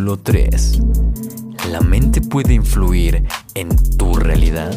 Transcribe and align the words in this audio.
Capítulo 0.00 0.22
3. 0.22 0.78
¿La 1.70 1.82
mente 1.82 2.22
puede 2.22 2.54
influir 2.54 3.22
en 3.54 3.68
tu 3.98 4.14
realidad? 4.14 4.74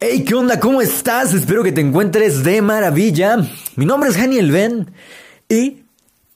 Hey, 0.00 0.22
¿qué 0.26 0.34
onda? 0.34 0.60
¿Cómo 0.60 0.82
estás? 0.82 1.32
Espero 1.32 1.64
que 1.64 1.72
te 1.72 1.80
encuentres 1.80 2.44
de 2.44 2.60
maravilla. 2.60 3.38
Mi 3.74 3.86
nombre 3.86 4.10
es 4.10 4.18
Daniel 4.18 4.52
Ben 4.52 4.90
y 5.48 5.84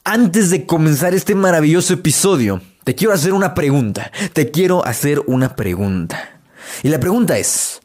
antes 0.04 0.48
de 0.48 0.64
comenzar 0.64 1.14
este 1.14 1.34
maravilloso 1.34 1.92
episodio, 1.92 2.62
te 2.82 2.94
quiero 2.94 3.12
hacer 3.12 3.34
una 3.34 3.52
pregunta. 3.52 4.10
Te 4.32 4.50
quiero 4.50 4.82
hacer 4.82 5.22
una 5.26 5.54
pregunta. 5.54 6.40
Y 6.82 6.88
la 6.88 6.98
pregunta 6.98 7.36
es, 7.36 7.82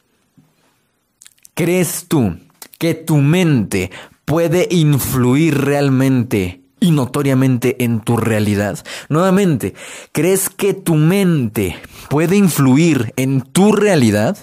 ¿crees 1.53 2.05
tú 2.07 2.37
que 2.79 2.93
tu 2.93 3.17
mente 3.17 3.91
puede 4.23 4.69
influir 4.71 5.57
realmente 5.57 6.61
y 6.79 6.91
notoriamente 6.91 7.83
en 7.83 8.01
tu 8.01 8.17
realidad? 8.17 8.83
Nuevamente, 9.09 9.73
¿crees 10.11 10.49
que 10.49 10.73
tu 10.73 10.95
mente 10.95 11.77
puede 12.09 12.35
influir 12.35 13.13
en 13.15 13.41
tu 13.41 13.71
realidad? 13.71 14.37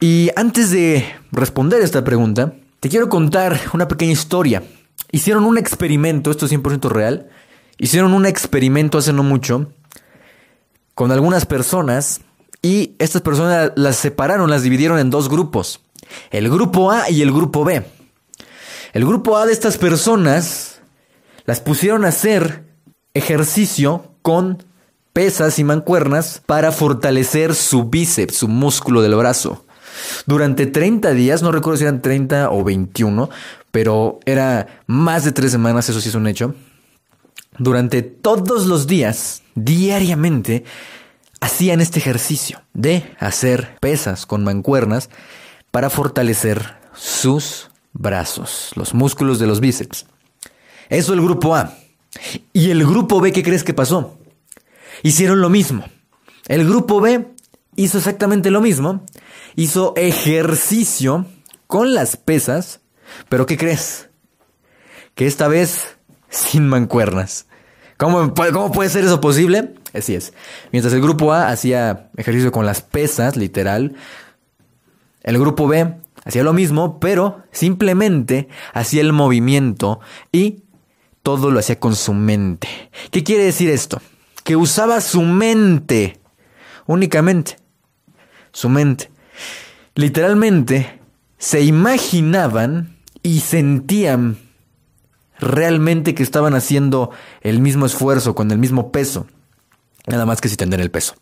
Y 0.00 0.30
antes 0.36 0.70
de 0.70 1.06
responder 1.32 1.82
esta 1.82 2.04
pregunta, 2.04 2.54
te 2.80 2.88
quiero 2.88 3.08
contar 3.08 3.58
una 3.72 3.88
pequeña 3.88 4.12
historia. 4.12 4.62
Hicieron 5.12 5.44
un 5.44 5.58
experimento, 5.58 6.30
esto 6.30 6.46
es 6.46 6.52
100% 6.52 6.88
real, 6.90 7.28
hicieron 7.78 8.12
un 8.12 8.26
experimento 8.26 8.98
hace 8.98 9.12
no 9.12 9.22
mucho 9.22 9.72
con 10.94 11.12
algunas 11.12 11.46
personas 11.46 12.20
y 12.62 12.94
estas 12.98 13.22
personas 13.22 13.72
las 13.76 13.96
separaron, 13.96 14.50
las 14.50 14.62
dividieron 14.62 14.98
en 14.98 15.10
dos 15.10 15.28
grupos, 15.28 15.80
el 16.30 16.48
grupo 16.48 16.90
A 16.90 17.10
y 17.10 17.22
el 17.22 17.32
grupo 17.32 17.64
B. 17.64 17.84
El 18.92 19.04
grupo 19.04 19.36
A 19.36 19.44
de 19.44 19.52
estas 19.52 19.76
personas 19.76 20.75
las 21.46 21.60
pusieron 21.60 22.04
a 22.04 22.08
hacer 22.08 22.64
ejercicio 23.14 24.12
con 24.22 24.62
pesas 25.12 25.58
y 25.58 25.64
mancuernas 25.64 26.42
para 26.44 26.72
fortalecer 26.72 27.54
su 27.54 27.84
bíceps, 27.84 28.36
su 28.36 28.48
músculo 28.48 29.00
del 29.00 29.14
brazo. 29.14 29.64
Durante 30.26 30.66
30 30.66 31.12
días, 31.12 31.42
no 31.42 31.52
recuerdo 31.52 31.78
si 31.78 31.84
eran 31.84 32.02
30 32.02 32.50
o 32.50 32.62
21, 32.64 33.30
pero 33.70 34.20
era 34.26 34.82
más 34.86 35.24
de 35.24 35.32
3 35.32 35.50
semanas, 35.50 35.88
eso 35.88 36.00
sí 36.00 36.10
es 36.10 36.14
un 36.14 36.26
hecho. 36.26 36.54
Durante 37.58 38.02
todos 38.02 38.66
los 38.66 38.86
días, 38.86 39.42
diariamente, 39.54 40.64
hacían 41.40 41.80
este 41.80 41.98
ejercicio 41.98 42.60
de 42.74 43.14
hacer 43.18 43.78
pesas 43.80 44.26
con 44.26 44.44
mancuernas 44.44 45.08
para 45.70 45.88
fortalecer 45.88 46.76
sus 46.94 47.70
brazos, 47.94 48.72
los 48.74 48.92
músculos 48.92 49.38
de 49.38 49.46
los 49.46 49.60
bíceps. 49.60 50.06
Eso 50.88 51.14
el 51.14 51.20
grupo 51.20 51.54
A. 51.54 51.74
Y 52.52 52.70
el 52.70 52.86
grupo 52.86 53.20
B, 53.20 53.32
¿qué 53.32 53.42
crees 53.42 53.64
que 53.64 53.74
pasó? 53.74 54.18
Hicieron 55.02 55.40
lo 55.40 55.50
mismo. 55.50 55.84
El 56.48 56.66
grupo 56.66 57.00
B 57.00 57.26
hizo 57.76 57.98
exactamente 57.98 58.50
lo 58.50 58.60
mismo. 58.60 59.04
Hizo 59.54 59.94
ejercicio 59.96 61.26
con 61.66 61.94
las 61.94 62.16
pesas. 62.16 62.80
Pero 63.28 63.46
¿qué 63.46 63.56
crees? 63.56 64.08
Que 65.14 65.26
esta 65.26 65.48
vez 65.48 65.96
sin 66.28 66.68
mancuernas. 66.68 67.46
¿Cómo, 67.96 68.34
¿Cómo, 68.34 68.72
puede 68.72 68.90
ser 68.90 69.04
eso 69.04 69.20
posible? 69.20 69.74
Así 69.94 70.14
es. 70.14 70.34
Mientras 70.70 70.92
el 70.92 71.00
grupo 71.00 71.32
A 71.32 71.48
hacía 71.48 72.10
ejercicio 72.16 72.52
con 72.52 72.66
las 72.66 72.82
pesas, 72.82 73.36
literal, 73.36 73.94
el 75.22 75.38
grupo 75.38 75.66
B 75.66 75.94
hacía 76.24 76.42
lo 76.42 76.52
mismo, 76.52 77.00
pero 77.00 77.42
simplemente 77.52 78.48
hacía 78.74 79.00
el 79.00 79.12
movimiento 79.12 80.00
y 80.30 80.64
todo 81.26 81.50
lo 81.50 81.58
hacía 81.58 81.80
con 81.80 81.96
su 81.96 82.14
mente. 82.14 82.68
¿Qué 83.10 83.24
quiere 83.24 83.42
decir 83.42 83.68
esto? 83.68 84.00
Que 84.44 84.54
usaba 84.54 85.00
su 85.00 85.22
mente 85.22 86.20
únicamente 86.86 87.56
su 88.52 88.68
mente. 88.68 89.10
Literalmente 89.96 91.00
se 91.36 91.62
imaginaban 91.62 92.96
y 93.24 93.40
sentían 93.40 94.38
realmente 95.40 96.14
que 96.14 96.22
estaban 96.22 96.54
haciendo 96.54 97.10
el 97.40 97.58
mismo 97.58 97.86
esfuerzo 97.86 98.36
con 98.36 98.52
el 98.52 98.58
mismo 98.58 98.92
peso. 98.92 99.26
Nada 100.06 100.24
más 100.24 100.40
que 100.40 100.48
si 100.48 100.56
tener 100.56 100.80
el 100.80 100.90
peso. 100.90 101.14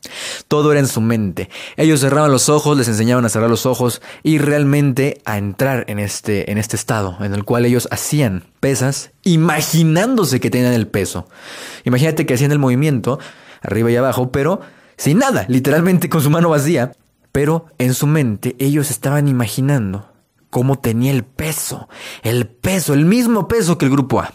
Todo 0.46 0.70
era 0.70 0.80
en 0.80 0.86
su 0.86 1.00
mente. 1.00 1.48
Ellos 1.76 2.00
cerraban 2.00 2.30
los 2.30 2.50
ojos, 2.50 2.76
les 2.76 2.88
enseñaban 2.88 3.24
a 3.24 3.30
cerrar 3.30 3.48
los 3.48 3.64
ojos 3.64 4.02
y 4.22 4.38
realmente 4.38 5.22
a 5.24 5.38
entrar 5.38 5.84
en 5.88 5.98
este, 5.98 6.50
en 6.50 6.58
este 6.58 6.76
estado 6.76 7.16
en 7.20 7.34
el 7.34 7.44
cual 7.44 7.64
ellos 7.64 7.88
hacían 7.90 8.44
pesas 8.60 9.10
imaginándose 9.22 10.38
que 10.38 10.50
tenían 10.50 10.74
el 10.74 10.86
peso. 10.86 11.26
Imagínate 11.84 12.26
que 12.26 12.34
hacían 12.34 12.52
el 12.52 12.58
movimiento 12.58 13.18
arriba 13.62 13.90
y 13.90 13.96
abajo, 13.96 14.30
pero 14.30 14.60
sin 14.96 15.18
nada, 15.18 15.46
literalmente 15.48 16.08
con 16.08 16.22
su 16.22 16.30
mano 16.30 16.50
vacía. 16.50 16.92
Pero 17.32 17.66
en 17.78 17.94
su 17.94 18.06
mente 18.06 18.54
ellos 18.60 18.90
estaban 18.90 19.26
imaginando 19.26 20.12
cómo 20.50 20.78
tenía 20.78 21.10
el 21.10 21.24
peso, 21.24 21.88
el 22.22 22.46
peso, 22.46 22.94
el 22.94 23.06
mismo 23.06 23.48
peso 23.48 23.76
que 23.76 23.86
el 23.86 23.90
grupo 23.90 24.20
A. 24.20 24.32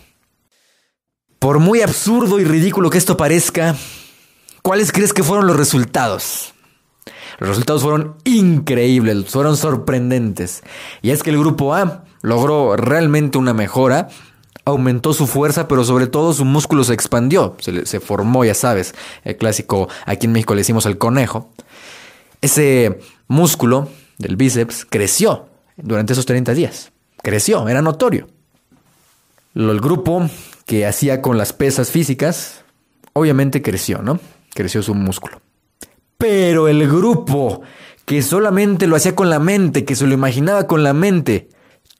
Por 1.39 1.59
muy 1.59 1.81
absurdo 1.81 2.41
y 2.41 2.43
ridículo 2.43 2.89
que 2.89 2.97
esto 2.97 3.15
parezca, 3.15 3.77
¿cuáles 4.61 4.91
crees 4.91 5.13
que 5.13 5.23
fueron 5.23 5.47
los 5.47 5.55
resultados? 5.55 6.53
Los 7.39 7.49
resultados 7.49 7.83
fueron 7.83 8.15
increíbles, 8.25 9.29
fueron 9.29 9.55
sorprendentes. 9.55 10.61
Y 11.01 11.11
es 11.11 11.23
que 11.23 11.29
el 11.29 11.39
grupo 11.39 11.73
A 11.73 12.03
logró 12.21 12.75
realmente 12.75 13.37
una 13.37 13.53
mejora, 13.53 14.09
aumentó 14.65 15.13
su 15.13 15.25
fuerza, 15.25 15.67
pero 15.67 15.83
sobre 15.83 16.07
todo 16.07 16.33
su 16.33 16.43
músculo 16.43 16.83
se 16.83 16.93
expandió, 16.93 17.55
se, 17.59 17.99
formó, 17.99 18.43
ya 18.43 18.53
sabes, 18.53 18.93
el 19.23 19.37
clásico, 19.37 19.87
aquí 20.05 20.25
en 20.25 20.33
México 20.33 20.53
le 20.53 20.61
decimos 20.61 20.85
el 20.85 20.97
conejo. 20.97 21.49
Ese 22.41 22.99
músculo 23.27 23.89
del 24.17 24.35
bíceps 24.35 24.85
creció 24.85 25.47
durante 25.77 26.13
esos 26.13 26.25
30 26.25 26.53
días. 26.53 26.91
Creció, 27.21 27.67
era 27.67 27.81
notorio. 27.81 28.27
El 29.55 29.79
grupo 29.79 30.29
que 30.65 30.85
hacía 30.85 31.21
con 31.21 31.37
las 31.37 31.53
pesas 31.53 31.89
físicas, 31.89 32.63
obviamente 33.13 33.61
creció, 33.61 34.01
¿no? 34.01 34.19
Creció 34.53 34.83
su 34.83 34.95
músculo. 34.95 35.41
Pero 36.17 36.67
el 36.67 36.87
grupo 36.87 37.61
que 38.05 38.21
solamente 38.21 38.87
lo 38.87 38.95
hacía 38.95 39.15
con 39.15 39.29
la 39.29 39.39
mente, 39.39 39.85
que 39.85 39.95
se 39.95 40.07
lo 40.07 40.13
imaginaba 40.13 40.67
con 40.67 40.83
la 40.83 40.93
mente, 40.93 41.49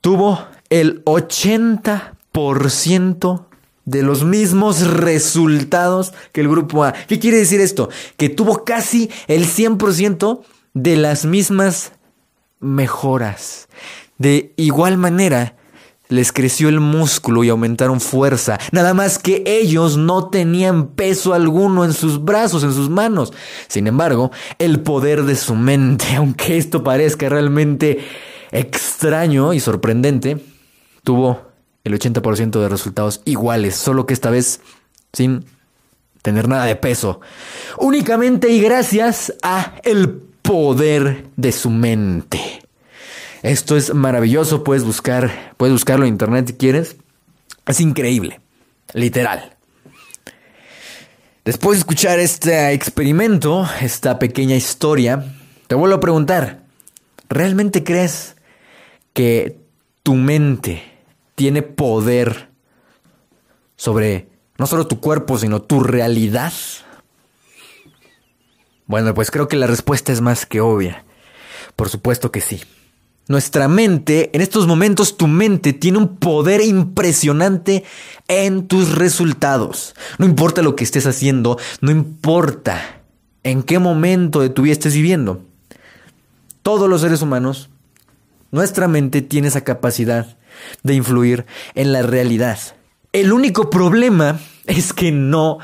tuvo 0.00 0.46
el 0.68 1.04
80% 1.04 3.46
de 3.84 4.02
los 4.02 4.24
mismos 4.24 4.86
resultados 4.86 6.12
que 6.32 6.42
el 6.42 6.48
grupo 6.48 6.84
A. 6.84 6.92
¿Qué 6.92 7.18
quiere 7.18 7.38
decir 7.38 7.60
esto? 7.60 7.88
Que 8.16 8.28
tuvo 8.28 8.64
casi 8.64 9.10
el 9.26 9.46
100% 9.46 10.42
de 10.74 10.96
las 10.96 11.24
mismas 11.24 11.92
mejoras. 12.60 13.68
De 14.18 14.52
igual 14.56 14.96
manera, 14.96 15.56
les 16.10 16.32
creció 16.32 16.68
el 16.68 16.80
músculo 16.80 17.42
y 17.42 17.48
aumentaron 17.48 18.00
fuerza. 18.00 18.58
Nada 18.72 18.92
más 18.92 19.18
que 19.18 19.42
ellos 19.46 19.96
no 19.96 20.28
tenían 20.28 20.88
peso 20.88 21.32
alguno 21.32 21.84
en 21.84 21.94
sus 21.94 22.22
brazos, 22.22 22.62
en 22.64 22.74
sus 22.74 22.90
manos. 22.90 23.32
Sin 23.68 23.86
embargo, 23.86 24.30
el 24.58 24.80
poder 24.80 25.22
de 25.22 25.36
su 25.36 25.54
mente, 25.54 26.04
aunque 26.16 26.58
esto 26.58 26.84
parezca 26.84 27.28
realmente 27.28 28.04
extraño 28.50 29.54
y 29.54 29.60
sorprendente, 29.60 30.44
tuvo 31.04 31.40
el 31.84 31.98
80% 31.98 32.60
de 32.60 32.68
resultados 32.68 33.22
iguales, 33.24 33.76
solo 33.76 34.04
que 34.04 34.12
esta 34.12 34.30
vez 34.30 34.60
sin 35.12 35.46
tener 36.22 36.48
nada 36.48 36.64
de 36.64 36.76
peso. 36.76 37.20
Únicamente 37.78 38.50
y 38.50 38.60
gracias 38.60 39.32
a 39.42 39.74
el 39.84 40.10
poder 40.42 41.28
de 41.36 41.52
su 41.52 41.70
mente. 41.70 42.59
Esto 43.42 43.76
es 43.76 43.94
maravilloso, 43.94 44.64
puedes 44.64 44.84
buscar, 44.84 45.54
puedes 45.56 45.72
buscarlo 45.72 46.04
en 46.04 46.12
internet 46.12 46.48
si 46.48 46.54
quieres. 46.54 46.96
Es 47.66 47.80
increíble, 47.80 48.40
literal. 48.92 49.56
Después 51.44 51.78
de 51.78 51.80
escuchar 51.80 52.18
este 52.18 52.72
experimento, 52.72 53.66
esta 53.80 54.18
pequeña 54.18 54.56
historia, 54.56 55.24
te 55.68 55.74
vuelvo 55.74 55.96
a 55.96 56.00
preguntar, 56.00 56.64
¿realmente 57.30 57.82
crees 57.82 58.36
que 59.14 59.58
tu 60.02 60.14
mente 60.14 60.82
tiene 61.34 61.62
poder 61.62 62.50
sobre 63.76 64.28
no 64.58 64.66
solo 64.66 64.86
tu 64.86 65.00
cuerpo, 65.00 65.38
sino 65.38 65.62
tu 65.62 65.80
realidad? 65.82 66.52
Bueno, 68.86 69.14
pues 69.14 69.30
creo 69.30 69.48
que 69.48 69.56
la 69.56 69.66
respuesta 69.66 70.12
es 70.12 70.20
más 70.20 70.44
que 70.44 70.60
obvia. 70.60 71.04
Por 71.74 71.88
supuesto 71.88 72.30
que 72.30 72.42
sí. 72.42 72.60
Nuestra 73.30 73.68
mente, 73.68 74.28
en 74.32 74.40
estos 74.40 74.66
momentos 74.66 75.16
tu 75.16 75.28
mente 75.28 75.72
tiene 75.72 75.98
un 75.98 76.16
poder 76.16 76.60
impresionante 76.62 77.84
en 78.26 78.66
tus 78.66 78.96
resultados. 78.96 79.94
No 80.18 80.26
importa 80.26 80.62
lo 80.62 80.74
que 80.74 80.82
estés 80.82 81.06
haciendo, 81.06 81.56
no 81.80 81.92
importa 81.92 83.02
en 83.44 83.62
qué 83.62 83.78
momento 83.78 84.40
de 84.40 84.48
tu 84.48 84.62
vida 84.62 84.72
estés 84.72 84.94
viviendo. 84.94 85.44
Todos 86.64 86.90
los 86.90 87.02
seres 87.02 87.22
humanos, 87.22 87.70
nuestra 88.50 88.88
mente 88.88 89.22
tiene 89.22 89.46
esa 89.46 89.60
capacidad 89.60 90.36
de 90.82 90.94
influir 90.94 91.46
en 91.76 91.92
la 91.92 92.02
realidad. 92.02 92.58
El 93.12 93.32
único 93.32 93.70
problema 93.70 94.40
es 94.66 94.92
que 94.92 95.12
no 95.12 95.58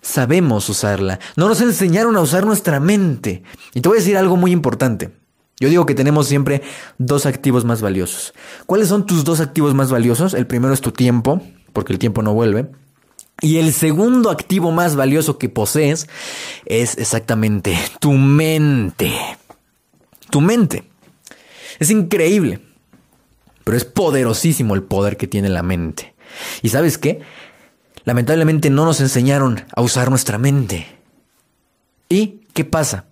sabemos 0.00 0.68
usarla. 0.68 1.20
No 1.36 1.46
nos 1.46 1.60
enseñaron 1.60 2.16
a 2.16 2.22
usar 2.22 2.44
nuestra 2.44 2.80
mente. 2.80 3.44
Y 3.72 3.82
te 3.82 3.88
voy 3.88 3.98
a 3.98 4.00
decir 4.00 4.16
algo 4.16 4.36
muy 4.36 4.50
importante. 4.50 5.12
Yo 5.60 5.68
digo 5.68 5.86
que 5.86 5.94
tenemos 5.94 6.28
siempre 6.28 6.62
dos 6.98 7.26
activos 7.26 7.64
más 7.64 7.80
valiosos. 7.80 8.32
¿Cuáles 8.66 8.88
son 8.88 9.06
tus 9.06 9.24
dos 9.24 9.40
activos 9.40 9.74
más 9.74 9.90
valiosos? 9.90 10.34
El 10.34 10.46
primero 10.46 10.72
es 10.72 10.80
tu 10.80 10.92
tiempo, 10.92 11.42
porque 11.72 11.92
el 11.92 11.98
tiempo 11.98 12.22
no 12.22 12.32
vuelve. 12.32 12.70
Y 13.40 13.58
el 13.58 13.72
segundo 13.72 14.30
activo 14.30 14.72
más 14.72 14.96
valioso 14.96 15.38
que 15.38 15.48
posees 15.48 16.08
es 16.64 16.98
exactamente 16.98 17.76
tu 18.00 18.12
mente. 18.12 19.12
Tu 20.30 20.40
mente. 20.40 20.84
Es 21.78 21.90
increíble, 21.90 22.60
pero 23.64 23.76
es 23.76 23.84
poderosísimo 23.84 24.74
el 24.74 24.82
poder 24.82 25.16
que 25.16 25.28
tiene 25.28 25.48
la 25.48 25.62
mente. 25.62 26.14
¿Y 26.62 26.70
sabes 26.70 26.98
qué? 26.98 27.20
Lamentablemente 28.04 28.70
no 28.70 28.84
nos 28.84 29.00
enseñaron 29.00 29.64
a 29.74 29.82
usar 29.82 30.10
nuestra 30.10 30.38
mente. 30.38 30.86
¿Y 32.08 32.40
qué 32.54 32.64
pasa? 32.64 33.06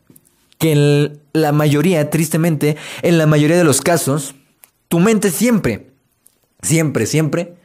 Que 0.59 0.73
en 0.73 1.21
la 1.33 1.53
mayoría, 1.53 2.09
tristemente, 2.11 2.77
en 3.03 3.19
la 3.19 3.27
mayoría 3.27 3.57
de 3.57 3.65
los 3.65 3.81
casos, 3.83 4.35
tu 4.89 5.01
mente 5.01 5.31
siempre, 5.31 5.91
siempre, 6.63 7.07
siempre 7.07 7.57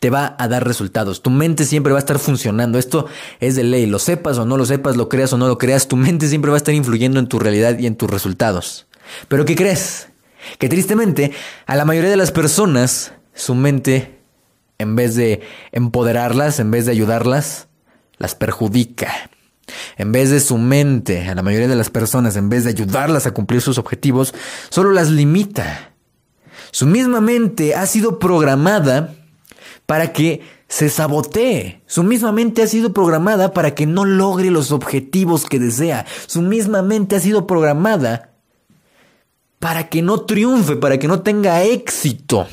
te 0.00 0.10
va 0.10 0.36
a 0.38 0.48
dar 0.48 0.66
resultados. 0.66 1.22
Tu 1.22 1.30
mente 1.30 1.64
siempre 1.64 1.92
va 1.92 1.98
a 1.98 2.00
estar 2.00 2.18
funcionando. 2.18 2.78
Esto 2.78 3.06
es 3.40 3.56
de 3.56 3.64
ley. 3.64 3.86
Lo 3.86 3.98
sepas 3.98 4.38
o 4.38 4.44
no 4.44 4.56
lo 4.56 4.66
sepas, 4.66 4.96
lo 4.96 5.08
creas 5.08 5.32
o 5.32 5.38
no 5.38 5.48
lo 5.48 5.58
creas, 5.58 5.88
tu 5.88 5.96
mente 5.96 6.28
siempre 6.28 6.50
va 6.50 6.56
a 6.56 6.58
estar 6.58 6.74
influyendo 6.74 7.18
en 7.18 7.28
tu 7.28 7.38
realidad 7.38 7.78
y 7.78 7.86
en 7.86 7.96
tus 7.96 8.10
resultados. 8.10 8.86
Pero 9.28 9.44
¿qué 9.44 9.54
crees? 9.54 10.08
Que 10.58 10.68
tristemente 10.68 11.32
a 11.66 11.76
la 11.76 11.84
mayoría 11.84 12.10
de 12.10 12.16
las 12.16 12.32
personas 12.32 13.12
su 13.34 13.54
mente, 13.54 14.18
en 14.78 14.96
vez 14.96 15.14
de 15.14 15.42
empoderarlas, 15.72 16.58
en 16.58 16.70
vez 16.70 16.86
de 16.86 16.92
ayudarlas, 16.92 17.68
las 18.18 18.34
perjudica. 18.34 19.30
En 19.96 20.12
vez 20.12 20.30
de 20.30 20.40
su 20.40 20.58
mente, 20.58 21.28
a 21.28 21.34
la 21.34 21.42
mayoría 21.42 21.68
de 21.68 21.76
las 21.76 21.90
personas, 21.90 22.36
en 22.36 22.48
vez 22.48 22.64
de 22.64 22.70
ayudarlas 22.70 23.26
a 23.26 23.32
cumplir 23.32 23.60
sus 23.60 23.78
objetivos, 23.78 24.34
solo 24.68 24.92
las 24.92 25.10
limita. 25.10 25.92
Su 26.70 26.86
misma 26.86 27.20
mente 27.20 27.74
ha 27.74 27.86
sido 27.86 28.18
programada 28.18 29.14
para 29.86 30.12
que 30.12 30.42
se 30.68 30.88
sabotee. 30.88 31.80
Su 31.86 32.02
misma 32.02 32.32
mente 32.32 32.62
ha 32.62 32.66
sido 32.66 32.92
programada 32.92 33.52
para 33.52 33.74
que 33.74 33.86
no 33.86 34.04
logre 34.04 34.50
los 34.50 34.72
objetivos 34.72 35.46
que 35.46 35.58
desea. 35.58 36.06
Su 36.26 36.42
misma 36.42 36.82
mente 36.82 37.16
ha 37.16 37.20
sido 37.20 37.46
programada 37.46 38.30
para 39.58 39.88
que 39.88 40.02
no 40.02 40.20
triunfe, 40.20 40.76
para 40.76 40.98
que 40.98 41.08
no 41.08 41.20
tenga 41.22 41.62
éxito. 41.62 42.46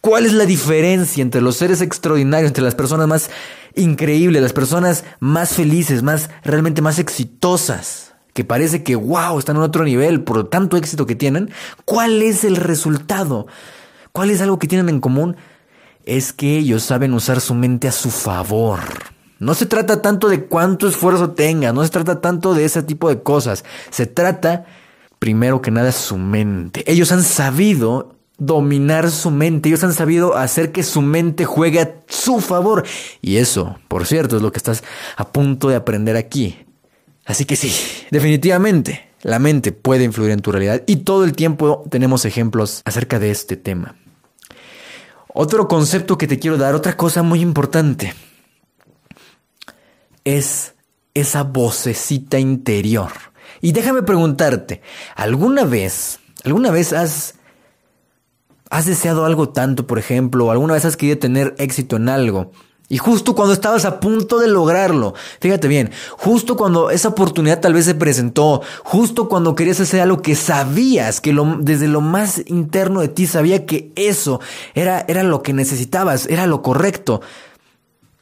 ¿Cuál 0.00 0.24
es 0.24 0.32
la 0.32 0.46
diferencia 0.46 1.20
entre 1.20 1.42
los 1.42 1.56
seres 1.56 1.82
extraordinarios, 1.82 2.48
entre 2.48 2.64
las 2.64 2.74
personas 2.74 3.06
más 3.06 3.30
increíbles, 3.74 4.40
las 4.40 4.54
personas 4.54 5.04
más 5.18 5.52
felices, 5.52 6.02
más 6.02 6.30
realmente 6.42 6.80
más 6.80 6.98
exitosas? 6.98 8.14
Que 8.32 8.44
parece 8.44 8.82
que, 8.82 8.96
wow, 8.96 9.38
están 9.38 9.56
en 9.56 9.62
otro 9.62 9.84
nivel 9.84 10.22
por 10.22 10.48
tanto 10.48 10.78
éxito 10.78 11.04
que 11.04 11.16
tienen. 11.16 11.50
¿Cuál 11.84 12.22
es 12.22 12.44
el 12.44 12.56
resultado? 12.56 13.46
¿Cuál 14.12 14.30
es 14.30 14.40
algo 14.40 14.58
que 14.58 14.68
tienen 14.68 14.88
en 14.88 15.00
común? 15.00 15.36
Es 16.06 16.32
que 16.32 16.56
ellos 16.56 16.82
saben 16.82 17.12
usar 17.12 17.42
su 17.42 17.54
mente 17.54 17.86
a 17.86 17.92
su 17.92 18.10
favor. 18.10 18.80
No 19.38 19.54
se 19.54 19.66
trata 19.66 20.00
tanto 20.00 20.28
de 20.28 20.44
cuánto 20.46 20.88
esfuerzo 20.88 21.32
tenga, 21.32 21.72
no 21.72 21.84
se 21.84 21.90
trata 21.90 22.20
tanto 22.22 22.54
de 22.54 22.64
ese 22.64 22.82
tipo 22.82 23.10
de 23.10 23.22
cosas. 23.22 23.64
Se 23.90 24.06
trata 24.06 24.64
primero 25.18 25.60
que 25.60 25.70
nada 25.70 25.92
su 25.92 26.16
mente. 26.16 26.90
Ellos 26.90 27.12
han 27.12 27.22
sabido 27.22 28.19
dominar 28.40 29.10
su 29.10 29.30
mente, 29.30 29.68
ellos 29.68 29.84
han 29.84 29.92
sabido 29.92 30.36
hacer 30.36 30.72
que 30.72 30.82
su 30.82 31.02
mente 31.02 31.44
juegue 31.44 31.80
a 31.80 31.94
su 32.08 32.40
favor. 32.40 32.84
Y 33.22 33.36
eso, 33.36 33.78
por 33.86 34.06
cierto, 34.06 34.36
es 34.36 34.42
lo 34.42 34.50
que 34.50 34.58
estás 34.58 34.82
a 35.16 35.28
punto 35.28 35.68
de 35.68 35.76
aprender 35.76 36.16
aquí. 36.16 36.58
Así 37.26 37.44
que 37.44 37.54
sí, 37.54 37.72
definitivamente, 38.10 39.10
la 39.22 39.38
mente 39.38 39.70
puede 39.70 40.04
influir 40.04 40.32
en 40.32 40.40
tu 40.40 40.50
realidad 40.50 40.82
y 40.86 40.96
todo 40.96 41.24
el 41.24 41.32
tiempo 41.32 41.84
tenemos 41.90 42.24
ejemplos 42.24 42.82
acerca 42.84 43.20
de 43.20 43.30
este 43.30 43.56
tema. 43.56 43.94
Otro 45.32 45.68
concepto 45.68 46.18
que 46.18 46.26
te 46.26 46.40
quiero 46.40 46.56
dar, 46.56 46.74
otra 46.74 46.96
cosa 46.96 47.22
muy 47.22 47.40
importante, 47.40 48.14
es 50.24 50.74
esa 51.14 51.44
vocecita 51.44 52.38
interior. 52.38 53.12
Y 53.60 53.72
déjame 53.72 54.02
preguntarte, 54.02 54.80
¿alguna 55.14 55.64
vez, 55.64 56.18
alguna 56.44 56.70
vez 56.70 56.92
has, 56.92 57.34
has 58.70 58.86
deseado 58.86 59.24
algo 59.24 59.50
tanto, 59.50 59.86
por 59.86 59.98
ejemplo, 59.98 60.46
o 60.46 60.50
alguna 60.50 60.74
vez 60.74 60.84
has 60.84 60.96
querido 60.96 61.18
tener 61.18 61.54
éxito 61.58 61.96
en 61.96 62.08
algo? 62.08 62.52
Y 62.88 62.98
justo 62.98 63.36
cuando 63.36 63.54
estabas 63.54 63.84
a 63.84 64.00
punto 64.00 64.40
de 64.40 64.48
lograrlo, 64.48 65.14
fíjate 65.40 65.68
bien, 65.68 65.92
justo 66.18 66.56
cuando 66.56 66.90
esa 66.90 67.08
oportunidad 67.08 67.60
tal 67.60 67.72
vez 67.72 67.84
se 67.84 67.94
presentó, 67.94 68.62
justo 68.82 69.28
cuando 69.28 69.54
querías 69.54 69.78
hacer 69.78 70.00
algo 70.00 70.22
que 70.22 70.34
sabías, 70.34 71.20
que 71.20 71.32
desde 71.60 71.86
lo 71.86 72.00
más 72.00 72.42
interno 72.46 73.00
de 73.00 73.06
ti 73.06 73.28
sabía 73.28 73.64
que 73.64 73.92
eso 73.94 74.40
era, 74.74 75.04
era 75.06 75.22
lo 75.22 75.40
que 75.44 75.52
necesitabas, 75.52 76.26
era 76.26 76.46
lo 76.48 76.62
correcto. 76.62 77.20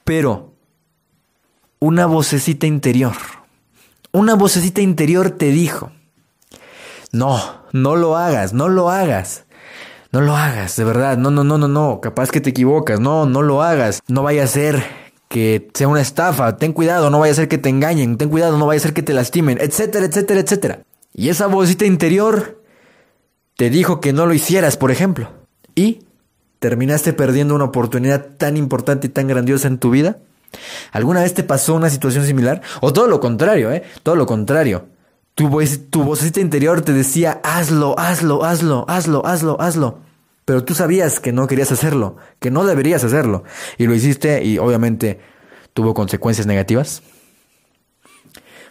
Pero 0.04 0.52
una 1.78 2.04
vocecita 2.04 2.66
interior, 2.66 3.16
una 4.12 4.34
vocecita 4.34 4.82
interior 4.82 5.30
te 5.30 5.46
dijo, 5.46 5.92
no, 7.10 7.40
no 7.72 7.96
lo 7.96 8.18
hagas, 8.18 8.52
no 8.52 8.68
lo 8.68 8.90
hagas. 8.90 9.46
No 10.10 10.20
lo 10.22 10.36
hagas, 10.36 10.76
de 10.76 10.84
verdad. 10.84 11.18
No, 11.18 11.30
no, 11.30 11.44
no, 11.44 11.58
no, 11.58 11.68
no. 11.68 12.00
Capaz 12.00 12.30
que 12.30 12.40
te 12.40 12.50
equivocas. 12.50 12.98
No, 12.98 13.26
no 13.26 13.42
lo 13.42 13.62
hagas. 13.62 14.02
No 14.08 14.22
vaya 14.22 14.44
a 14.44 14.46
ser 14.46 14.82
que 15.28 15.68
sea 15.74 15.88
una 15.88 16.00
estafa. 16.00 16.56
Ten 16.56 16.72
cuidado, 16.72 17.10
no 17.10 17.18
vaya 17.18 17.32
a 17.32 17.36
ser 17.36 17.48
que 17.48 17.58
te 17.58 17.68
engañen. 17.68 18.16
Ten 18.16 18.30
cuidado, 18.30 18.56
no 18.56 18.66
vaya 18.66 18.78
a 18.78 18.82
ser 18.82 18.94
que 18.94 19.02
te 19.02 19.12
lastimen. 19.12 19.58
Etcétera, 19.60 20.06
etcétera, 20.06 20.40
etcétera. 20.40 20.82
Y 21.12 21.28
esa 21.28 21.46
vocecita 21.46 21.84
interior 21.84 22.62
te 23.56 23.70
dijo 23.70 24.00
que 24.00 24.12
no 24.12 24.24
lo 24.24 24.34
hicieras, 24.34 24.76
por 24.76 24.90
ejemplo. 24.90 25.30
Y 25.74 26.06
terminaste 26.58 27.12
perdiendo 27.12 27.54
una 27.54 27.64
oportunidad 27.64 28.28
tan 28.38 28.56
importante 28.56 29.08
y 29.08 29.10
tan 29.10 29.26
grandiosa 29.26 29.68
en 29.68 29.78
tu 29.78 29.90
vida. 29.90 30.18
¿Alguna 30.92 31.22
vez 31.22 31.34
te 31.34 31.42
pasó 31.42 31.74
una 31.74 31.90
situación 31.90 32.24
similar? 32.24 32.62
O 32.80 32.92
todo 32.92 33.06
lo 33.06 33.20
contrario, 33.20 33.70
¿eh? 33.70 33.82
Todo 34.02 34.16
lo 34.16 34.26
contrario. 34.26 34.86
Tu, 35.38 35.46
voz, 35.46 35.78
tu 35.90 36.02
vocecita 36.02 36.40
interior 36.40 36.80
te 36.82 36.92
decía, 36.92 37.40
hazlo, 37.44 37.96
hazlo, 37.96 38.44
hazlo, 38.44 38.84
hazlo, 38.88 39.24
hazlo, 39.24 39.56
hazlo. 39.60 40.00
Pero 40.44 40.64
tú 40.64 40.74
sabías 40.74 41.20
que 41.20 41.30
no 41.30 41.46
querías 41.46 41.70
hacerlo, 41.70 42.16
que 42.40 42.50
no 42.50 42.66
deberías 42.66 43.04
hacerlo. 43.04 43.44
Y 43.76 43.86
lo 43.86 43.94
hiciste 43.94 44.42
y 44.42 44.58
obviamente 44.58 45.20
tuvo 45.74 45.94
consecuencias 45.94 46.48
negativas. 46.48 47.04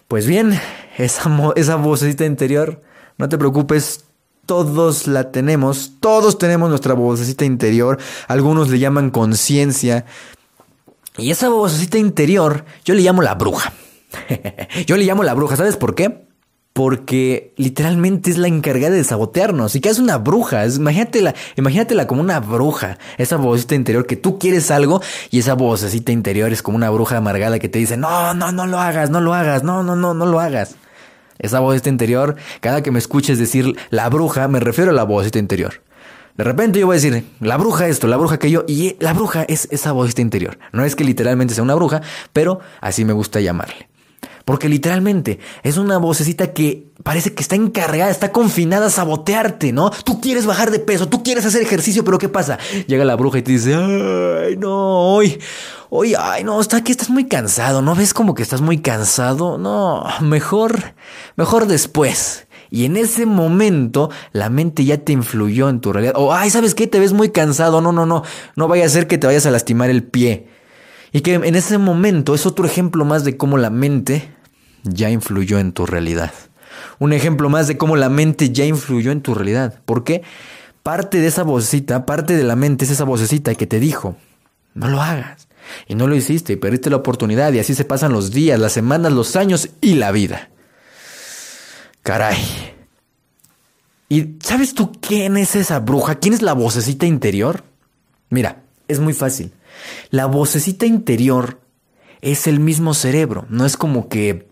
Pues 0.09 0.27
bien, 0.27 0.59
esa, 0.97 1.31
esa 1.55 1.77
vocecita 1.77 2.25
interior, 2.25 2.81
no 3.17 3.29
te 3.29 3.37
preocupes, 3.37 4.03
todos 4.45 5.07
la 5.07 5.31
tenemos, 5.31 5.93
todos 6.01 6.37
tenemos 6.37 6.67
nuestra 6.67 6.95
vocecita 6.95 7.45
interior, 7.45 7.97
algunos 8.27 8.67
le 8.67 8.79
llaman 8.79 9.09
conciencia, 9.09 10.03
y 11.17 11.31
esa 11.31 11.47
vocecita 11.47 11.97
interior, 11.97 12.65
yo 12.83 12.93
le 12.93 13.03
llamo 13.03 13.21
la 13.21 13.35
bruja. 13.35 13.71
yo 14.85 14.97
le 14.97 15.05
llamo 15.05 15.23
la 15.23 15.33
bruja, 15.33 15.55
¿sabes 15.55 15.77
por 15.77 15.95
qué? 15.95 16.26
Porque 16.77 17.55
literalmente 17.57 18.29
es 18.29 18.37
la 18.37 18.47
encargada 18.47 18.93
de 18.93 19.03
sabotearnos. 19.03 19.75
¿Y 19.75 19.81
que 19.81 19.89
es 19.89 19.97
una 19.97 20.19
bruja? 20.19 20.63
Es, 20.63 20.77
imagínatela, 20.77 21.33
imagínatela 21.55 22.05
como 22.05 22.21
una 22.21 22.39
bruja. 22.39 22.99
Esa 23.17 23.37
vocecita 23.37 23.73
interior 23.73 24.05
que 24.05 24.15
tú 24.15 24.37
quieres 24.37 24.69
algo 24.69 25.01
y 25.31 25.39
esa 25.39 25.55
vocecita 25.55 26.11
interior 26.11 26.51
es 26.53 26.61
como 26.61 26.77
una 26.77 26.91
bruja 26.91 27.17
amargada 27.17 27.57
que 27.57 27.67
te 27.67 27.79
dice, 27.79 27.97
no, 27.97 28.35
no, 28.35 28.51
no 28.51 28.67
lo 28.67 28.79
hagas, 28.79 29.09
no 29.09 29.21
lo 29.21 29.33
hagas, 29.33 29.63
no, 29.63 29.81
no, 29.81 29.95
no, 29.95 30.13
no 30.13 30.27
lo 30.27 30.39
hagas. 30.39 30.75
Esa 31.39 31.61
vocecita 31.61 31.89
interior, 31.89 32.35
cada 32.61 32.83
que 32.83 32.91
me 32.91 32.99
escuches 32.99 33.39
decir 33.39 33.75
la 33.89 34.07
bruja, 34.09 34.47
me 34.47 34.59
refiero 34.59 34.91
a 34.91 34.93
la 34.93 35.03
vocecita 35.03 35.39
interior. 35.39 35.81
De 36.35 36.43
repente 36.43 36.79
yo 36.79 36.85
voy 36.85 36.97
a 36.97 37.01
decir, 37.01 37.25
la 37.39 37.57
bruja 37.57 37.87
esto, 37.87 38.05
la 38.05 38.17
bruja 38.17 38.37
que 38.37 38.51
yo, 38.51 38.65
y 38.67 38.97
la 38.99 39.13
bruja 39.13 39.45
es 39.47 39.67
esa 39.71 39.93
vocecita 39.93 40.21
interior. 40.21 40.59
No 40.73 40.85
es 40.85 40.95
que 40.95 41.03
literalmente 41.03 41.55
sea 41.55 41.63
una 41.63 41.73
bruja, 41.73 42.03
pero 42.33 42.59
así 42.81 43.03
me 43.03 43.13
gusta 43.13 43.39
llamarle. 43.39 43.89
Porque 44.47 44.69
literalmente 44.69 45.39
es 45.61 45.75
una 45.75 45.97
vocecita 45.97 46.53
que 46.53 46.87
parece 47.03 47.33
que 47.33 47.43
está 47.43 47.57
encargada, 47.57 48.09
está 48.09 48.31
confinada 48.31 48.85
a 48.85 48.89
sabotearte, 48.89 49.73
¿no? 49.73 49.89
Tú 49.89 50.21
quieres 50.21 50.45
bajar 50.45 50.71
de 50.71 50.79
peso, 50.79 51.09
tú 51.09 51.21
quieres 51.21 51.45
hacer 51.45 51.61
ejercicio, 51.61 52.05
pero 52.05 52.17
¿qué 52.17 52.29
pasa? 52.29 52.57
Llega 52.87 53.03
la 53.03 53.17
bruja 53.17 53.39
y 53.39 53.41
te 53.41 53.51
dice, 53.51 53.75
ay, 53.75 54.55
no, 54.55 55.15
hoy, 55.15 55.37
hoy, 55.89 56.15
ay, 56.17 56.45
no, 56.45 56.61
está 56.61 56.77
aquí, 56.77 56.93
estás 56.93 57.09
muy 57.09 57.25
cansado, 57.25 57.81
¿no 57.81 57.93
ves 57.93 58.13
como 58.13 58.35
que 58.35 58.41
estás 58.41 58.61
muy 58.61 58.77
cansado? 58.77 59.57
No, 59.57 60.05
mejor, 60.21 60.95
mejor 61.35 61.67
después. 61.67 62.47
Y 62.69 62.85
en 62.85 62.95
ese 62.95 63.25
momento 63.25 64.11
la 64.31 64.49
mente 64.49 64.85
ya 64.85 64.97
te 64.97 65.11
influyó 65.11 65.67
en 65.67 65.81
tu 65.81 65.91
realidad. 65.91 66.13
O, 66.15 66.33
ay, 66.33 66.51
¿sabes 66.51 66.73
qué? 66.73 66.87
Te 66.87 67.01
ves 67.01 67.11
muy 67.11 67.31
cansado. 67.31 67.81
No, 67.81 67.91
no, 67.91 68.05
no. 68.05 68.23
No 68.55 68.67
vaya 68.69 68.85
a 68.85 68.89
ser 68.89 69.07
que 69.07 69.17
te 69.17 69.27
vayas 69.27 69.45
a 69.45 69.51
lastimar 69.51 69.89
el 69.89 70.03
pie. 70.03 70.47
Y 71.11 71.21
que 71.21 71.33
en 71.33 71.55
ese 71.55 71.77
momento 71.77 72.35
es 72.35 72.45
otro 72.45 72.65
ejemplo 72.65 73.05
más 73.05 73.23
de 73.23 73.37
cómo 73.37 73.57
la 73.57 73.69
mente 73.69 74.36
ya 74.89 75.09
influyó 75.09 75.59
en 75.59 75.71
tu 75.71 75.85
realidad. 75.85 76.33
Un 76.99 77.13
ejemplo 77.13 77.49
más 77.49 77.67
de 77.67 77.77
cómo 77.77 77.95
la 77.95 78.09
mente 78.09 78.51
ya 78.51 78.65
influyó 78.65 79.11
en 79.11 79.21
tu 79.21 79.33
realidad. 79.33 79.81
¿Por 79.85 80.03
qué? 80.03 80.23
Parte 80.83 81.19
de 81.19 81.27
esa 81.27 81.43
vocecita, 81.43 82.05
parte 82.05 82.35
de 82.35 82.43
la 82.43 82.55
mente 82.55 82.85
es 82.85 82.91
esa 82.91 83.03
vocecita 83.03 83.55
que 83.55 83.67
te 83.67 83.79
dijo, 83.79 84.15
no 84.73 84.87
lo 84.87 85.01
hagas. 85.01 85.47
Y 85.87 85.95
no 85.95 86.07
lo 86.07 86.15
hiciste 86.15 86.53
y 86.53 86.55
perdiste 86.55 86.89
la 86.89 86.95
oportunidad 86.97 87.51
y 87.51 87.59
así 87.59 87.75
se 87.75 87.83
pasan 87.83 88.13
los 88.13 88.31
días, 88.31 88.59
las 88.59 88.71
semanas, 88.71 89.11
los 89.11 89.35
años 89.35 89.69
y 89.81 89.95
la 89.95 90.11
vida. 90.11 90.49
Caray. 92.03 92.37
¿Y 94.09 94.37
sabes 94.41 94.73
tú 94.73 94.93
quién 95.01 95.35
es 95.35 95.55
esa 95.55 95.79
bruja? 95.79 96.15
¿Quién 96.15 96.33
es 96.33 96.41
la 96.41 96.53
vocecita 96.53 97.05
interior? 97.05 97.65
Mira, 98.29 98.63
es 98.87 98.99
muy 98.99 99.13
fácil. 99.13 99.51
La 100.09 100.25
vocecita 100.25 100.85
interior 100.85 101.59
es 102.21 102.47
el 102.47 102.59
mismo 102.59 102.93
cerebro. 102.93 103.45
No 103.49 103.65
es 103.65 103.75
como 103.75 104.07
que 104.07 104.46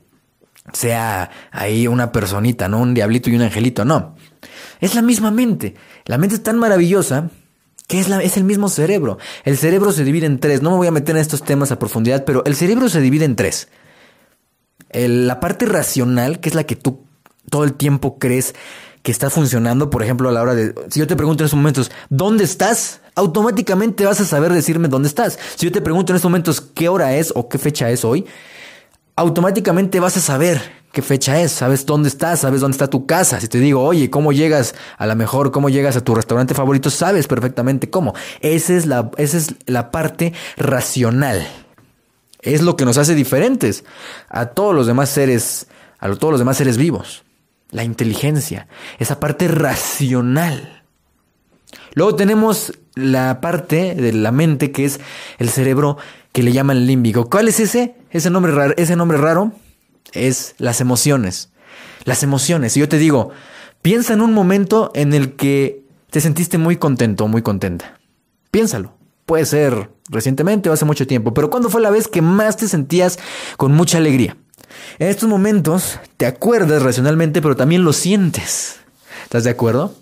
sea 0.74 1.32
ahí 1.52 1.88
una 1.88 2.12
personita, 2.12 2.68
¿no? 2.68 2.80
Un 2.80 2.94
diablito 2.94 3.30
y 3.30 3.36
un 3.36 3.42
angelito, 3.42 3.86
no. 3.86 4.16
Es 4.80 4.96
la 4.96 5.02
misma 5.02 5.32
mente. 5.32 5.76
La 6.06 6.18
mente 6.18 6.36
es 6.36 6.44
tan 6.44 6.58
maravillosa 6.58 7.30
que 7.88 8.00
es, 8.00 8.10
la, 8.10 8.22
es 8.22 8.38
el 8.38 8.44
mismo 8.44 8.70
cerebro. 8.70 9.18
El 9.44 9.58
cerebro 9.58 9.92
se 9.92 10.04
divide 10.04 10.26
en 10.26 10.40
tres. 10.40 10.62
No 10.62 10.72
me 10.72 10.78
voy 10.78 10.88
a 10.88 10.92
meter 10.92 11.16
en 11.16 11.22
estos 11.22 11.44
temas 11.44 11.72
a 11.72 11.80
profundidad, 11.80 12.26
pero 12.26 12.44
el 12.46 12.56
cerebro 12.56 12.90
se 12.90 13.02
divide 13.02 13.26
en 13.26 13.36
tres. 13.36 13.70
la 14.92 15.40
parte 15.40 15.66
racional, 15.66 16.40
que 16.40 16.50
es 16.50 16.56
la 16.56 16.64
que 16.64 16.76
tú 16.76 17.06
todo 17.50 17.64
el 17.64 17.74
tiempo 17.74 18.18
crees 18.18 18.56
que 19.04 19.12
está 19.12 19.30
funcionando, 19.30 19.92
por 19.92 20.02
ejemplo, 20.02 20.30
a 20.30 20.32
la 20.32 20.42
hora 20.42 20.56
de... 20.56 20.74
Si 20.90 21.00
yo 21.00 21.06
te 21.06 21.16
pregunto 21.16 21.44
en 21.44 21.46
estos 21.46 21.58
momentos, 21.58 21.92
¿dónde 22.10 22.44
estás? 22.44 23.02
Automáticamente 23.14 24.04
vas 24.04 24.20
a 24.20 24.26
saber 24.26 24.52
decirme 24.52 24.88
dónde 24.88 25.08
estás. 25.08 25.38
Si 25.56 25.68
yo 25.68 25.72
te 25.72 25.82
pregunto 25.82 26.12
en 26.12 26.16
estos 26.16 26.30
momentos 26.30 26.60
qué 26.60 26.90
hora 26.90 27.16
es 27.16 27.32
o 27.36 27.48
qué 27.48 27.60
fecha 27.60 27.92
es 27.92 28.04
hoy, 28.04 28.26
automáticamente 29.16 30.00
vas 30.00 30.18
a 30.18 30.22
saber 30.22 30.62
qué 30.92 31.02
fecha 31.02 31.42
es, 31.42 31.52
sabes 31.52 31.86
dónde 31.86 32.10
estás, 32.10 32.42
sabes 32.42 32.62
dónde 32.62 32.76
está 32.76 32.90
tu 32.90 33.06
casa. 33.06 33.40
Si 33.42 33.48
te 33.48 33.60
digo, 33.60 33.84
oye, 33.84 34.10
¿cómo 34.10 34.32
llegas 34.32 34.76
a 34.98 35.06
la 35.06 35.16
mejor, 35.16 35.52
cómo 35.52 35.70
llegas 35.70 35.96
a 35.96 36.02
tu 36.02 36.16
restaurante 36.16 36.54
favorito? 36.54 36.90
Sabes 36.90 37.28
perfectamente 37.28 37.90
cómo. 37.90 38.14
Esa 38.42 38.74
es 38.74 38.86
la, 38.86 39.12
esa 39.18 39.38
es 39.38 39.56
la 39.66 39.92
parte 39.92 40.34
racional. 40.58 41.48
Es 42.42 42.62
lo 42.62 42.76
que 42.78 42.86
nos 42.86 42.98
hace 42.98 43.16
diferentes 43.16 43.84
a 44.30 44.48
todos 44.48 44.76
los 44.76 44.88
demás 44.88 45.10
seres, 45.10 45.68
a 46.00 46.14
todos 46.14 46.32
los 46.32 46.40
demás 46.40 46.58
seres 46.58 46.78
vivos 46.78 47.26
la 47.76 47.84
inteligencia, 47.84 48.68
esa 49.00 49.20
parte 49.20 49.48
racional. 49.48 50.84
Luego 51.94 52.16
tenemos 52.16 52.74
la 52.96 53.42
parte 53.42 53.94
de 53.96 54.14
la 54.14 54.32
mente 54.32 54.72
que 54.72 54.86
es 54.86 55.00
el 55.38 55.50
cerebro 55.50 55.98
que 56.32 56.44
le 56.44 56.52
llaman 56.52 56.86
límbico. 56.86 57.30
¿Cuál 57.30 57.48
es 57.48 57.60
ese? 57.60 57.96
Ese 58.10 58.30
nombre 58.30 58.52
raro, 58.52 58.74
ese 58.78 58.96
nombre 58.96 59.18
raro 59.18 59.52
es 60.14 60.56
las 60.58 60.82
emociones. 60.82 61.50
Las 62.04 62.24
emociones. 62.24 62.74
Si 62.74 62.80
yo 62.80 62.90
te 62.90 62.98
digo, 62.98 63.32
piensa 63.82 64.14
en 64.14 64.22
un 64.22 64.34
momento 64.34 64.92
en 64.96 65.14
el 65.14 65.36
que 65.36 65.84
te 66.10 66.22
sentiste 66.22 66.58
muy 66.58 66.78
contento, 66.78 67.28
muy 67.28 67.42
contenta. 67.42 68.00
Piénsalo. 68.52 68.94
Puede 69.26 69.46
ser 69.46 69.90
recientemente 70.10 70.70
o 70.70 70.74
hace 70.74 70.86
mucho 70.86 71.08
tiempo, 71.08 71.34
pero 71.34 71.50
¿cuándo 71.50 71.70
fue 71.70 71.82
la 71.82 71.90
vez 71.90 72.08
que 72.08 72.22
más 72.22 72.58
te 72.58 72.68
sentías 72.68 73.18
con 73.58 73.72
mucha 73.72 73.98
alegría? 73.98 74.38
En 75.00 75.08
estos 75.08 75.28
momentos 75.28 76.00
te 76.18 76.26
acuerdas 76.26 76.84
racionalmente, 76.84 77.42
pero 77.42 77.56
también 77.56 77.84
lo 77.84 77.92
sientes. 77.92 78.78
¿Estás 79.24 79.44
de 79.44 79.50
acuerdo? 79.50 79.96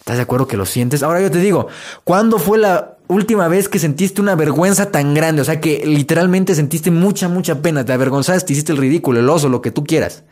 ¿Estás 0.00 0.16
de 0.16 0.22
acuerdo 0.22 0.46
que 0.48 0.56
lo 0.56 0.66
sientes? 0.66 1.02
Ahora 1.02 1.20
yo 1.20 1.30
te 1.30 1.38
digo, 1.38 1.68
¿cuándo 2.04 2.38
fue 2.38 2.58
la 2.58 2.96
última 3.06 3.48
vez 3.48 3.68
que 3.68 3.78
sentiste 3.78 4.20
una 4.20 4.34
vergüenza 4.34 4.90
tan 4.90 5.14
grande? 5.14 5.42
O 5.42 5.44
sea, 5.44 5.60
que 5.60 5.84
literalmente 5.86 6.54
sentiste 6.54 6.90
mucha, 6.90 7.28
mucha 7.28 7.60
pena, 7.62 7.84
te 7.84 7.92
avergonzaste, 7.92 8.52
hiciste 8.52 8.72
el 8.72 8.78
ridículo, 8.78 9.20
el 9.20 9.28
oso, 9.28 9.48
lo 9.48 9.62
que 9.62 9.70
tú 9.70 9.84
quieras. 9.84 10.24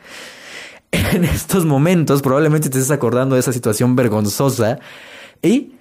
En 0.91 1.25
estos 1.25 1.67
momentos 1.67 2.23
probablemente 2.23 2.71
te 2.71 2.79
estés 2.79 2.91
acordando 2.91 3.35
de 3.35 3.41
esa 3.41 3.53
situación 3.53 3.95
vergonzosa 3.95 4.79
y 5.43 5.75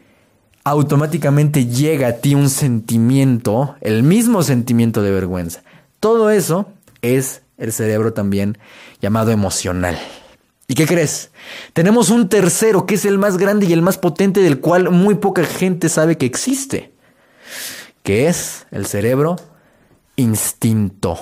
automáticamente 0.65 1.67
llega 1.67 2.10
a 2.10 2.13
ti 2.13 2.36
un 2.36 2.50
sentimiento, 2.50 3.77
el 3.79 4.03
mismo 4.03 4.44
sentimiento 4.44 5.01
de 5.01 5.12
vergüenza. 5.12 5.63
Todo 6.01 6.29
eso 6.29 6.67
es 7.01 7.41
el 7.58 7.72
cerebro 7.72 8.12
también 8.12 8.58
llamado 9.00 9.32
emocional. 9.32 9.98
¿Y 10.67 10.75
qué 10.75 10.86
crees? 10.86 11.31
Tenemos 11.71 12.09
un 12.09 12.27
tercero 12.27 12.86
que 12.86 12.95
es 12.95 13.05
el 13.05 13.17
más 13.17 13.38
grande 13.38 13.65
y 13.65 13.74
el 13.74 13.81
más 13.81 13.97
potente 13.97 14.41
del 14.41 14.59
cual 14.59 14.91
muy 14.91 15.15
poca 15.15 15.45
gente 15.45 15.88
sabe 15.88 16.17
que 16.17 16.25
existe, 16.25 16.91
que 18.03 18.27
es 18.27 18.67
el 18.71 18.86
cerebro 18.86 19.38
instinto. 20.17 21.17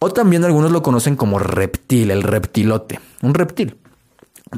O 0.00 0.10
también 0.10 0.44
algunos 0.44 0.70
lo 0.70 0.82
conocen 0.82 1.16
como 1.16 1.38
reptil, 1.38 2.10
el 2.10 2.22
reptilote, 2.22 3.00
un 3.22 3.32
reptil. 3.32 3.78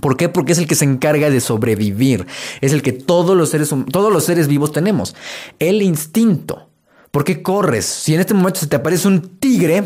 ¿Por 0.00 0.16
qué? 0.16 0.28
Porque 0.28 0.52
es 0.52 0.58
el 0.58 0.66
que 0.66 0.74
se 0.74 0.86
encarga 0.86 1.30
de 1.30 1.40
sobrevivir, 1.40 2.26
es 2.60 2.72
el 2.72 2.82
que 2.82 2.92
todos 2.92 3.36
los 3.36 3.50
seres, 3.50 3.72
todos 3.92 4.12
los 4.12 4.24
seres 4.24 4.48
vivos 4.48 4.72
tenemos. 4.72 5.14
El 5.60 5.82
instinto. 5.82 6.68
¿Por 7.12 7.24
qué 7.24 7.42
corres? 7.42 7.84
Si 7.84 8.14
en 8.14 8.20
este 8.20 8.34
momento 8.34 8.58
se 8.58 8.66
te 8.66 8.76
aparece 8.76 9.06
un 9.06 9.38
tigre, 9.38 9.84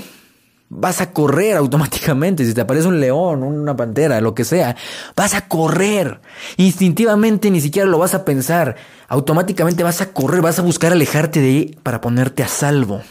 vas 0.69 1.01
a 1.01 1.13
correr 1.13 1.57
automáticamente. 1.57 2.45
Si 2.45 2.55
te 2.55 2.61
aparece 2.61 2.89
un 2.89 3.01
león, 3.01 3.43
una 3.43 3.77
pantera, 3.77 4.21
lo 4.21 4.35
que 4.35 4.45
sea, 4.45 4.77
vas 5.15 5.35
a 5.35 5.49
correr. 5.49 6.21
Instintivamente 6.57 7.51
ni 7.51 7.61
siquiera 7.61 7.89
lo 7.89 7.99
vas 7.99 8.15
a 8.15 8.25
pensar. 8.25 8.77
Automáticamente 9.09 9.83
vas 9.83 10.01
a 10.01 10.13
correr, 10.13 10.43
vas 10.43 10.59
a 10.59 10.63
buscar 10.63 10.93
alejarte 10.93 11.41
de 11.41 11.49
ahí 11.49 11.79
para 11.83 12.01
ponerte 12.01 12.43
a 12.43 12.49
salvo. 12.49 13.03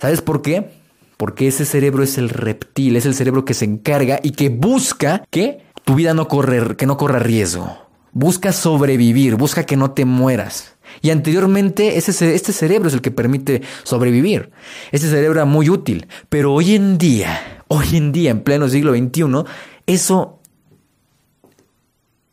¿Sabes 0.00 0.22
por 0.22 0.42
qué? 0.42 0.72
Porque 1.16 1.48
ese 1.48 1.66
cerebro 1.66 2.02
es 2.02 2.16
el 2.16 2.30
reptil, 2.30 2.96
es 2.96 3.04
el 3.04 3.14
cerebro 3.14 3.44
que 3.44 3.52
se 3.52 3.66
encarga 3.66 4.20
y 4.22 4.30
que 4.30 4.48
busca 4.48 5.24
que 5.28 5.62
tu 5.84 5.94
vida 5.94 6.14
no 6.14 6.26
que 6.28 6.86
no 6.86 6.96
corra 6.96 7.18
riesgo. 7.18 7.76
Busca 8.12 8.52
sobrevivir, 8.52 9.36
busca 9.36 9.64
que 9.64 9.76
no 9.76 9.90
te 9.92 10.04
mueras. 10.04 10.76
Y 11.02 11.10
anteriormente 11.10 11.96
ese, 11.96 12.34
este 12.34 12.52
cerebro 12.52 12.88
es 12.88 12.94
el 12.94 13.00
que 13.00 13.10
permite 13.10 13.62
sobrevivir. 13.82 14.50
Este 14.92 15.08
cerebro 15.08 15.40
era 15.40 15.44
muy 15.44 15.68
útil. 15.68 16.06
Pero 16.28 16.54
hoy 16.54 16.74
en 16.74 16.98
día, 16.98 17.64
hoy 17.68 17.96
en 17.96 18.12
día, 18.12 18.30
en 18.30 18.40
pleno 18.40 18.68
siglo 18.68 18.94
XXI, 18.94 19.44
eso 19.86 20.40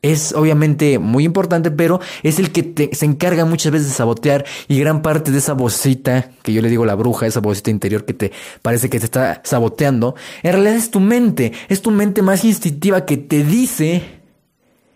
es 0.02 0.34
obviamente 0.34 1.00
muy 1.00 1.26
importante, 1.26 1.72
pero 1.72 2.00
es 2.24 2.40
el 2.40 2.52
que 2.52 2.90
se 2.94 3.06
encarga 3.06 3.46
muchas 3.46 3.72
veces 3.72 3.90
de 3.90 3.94
sabotear 3.94 4.46
y 4.68 4.80
gran 4.80 5.02
parte 5.02 5.32
de 5.32 5.40
esa 5.40 5.54
vocita, 5.54 6.30
que 6.44 6.54
yo 6.54 6.62
le 6.62 6.70
digo 6.70 6.86
la 6.86 6.96
bruja, 6.96 7.26
esa 7.26 7.40
vocita 7.40 7.72
interior 7.72 8.06
que 8.06 8.14
te 8.14 8.32
parece 8.62 8.90
que 8.90 9.00
te 9.00 9.06
está 9.06 9.42
saboteando, 9.44 10.16
en 10.44 10.54
realidad 10.54 10.76
es 10.76 10.92
tu 10.92 11.00
mente, 11.00 11.52
es 11.68 11.82
tu 11.82 11.92
mente 11.92 12.22
más 12.22 12.46
instintiva 12.46 13.06
que 13.06 13.18
te 13.18 13.44
dice 13.44 14.04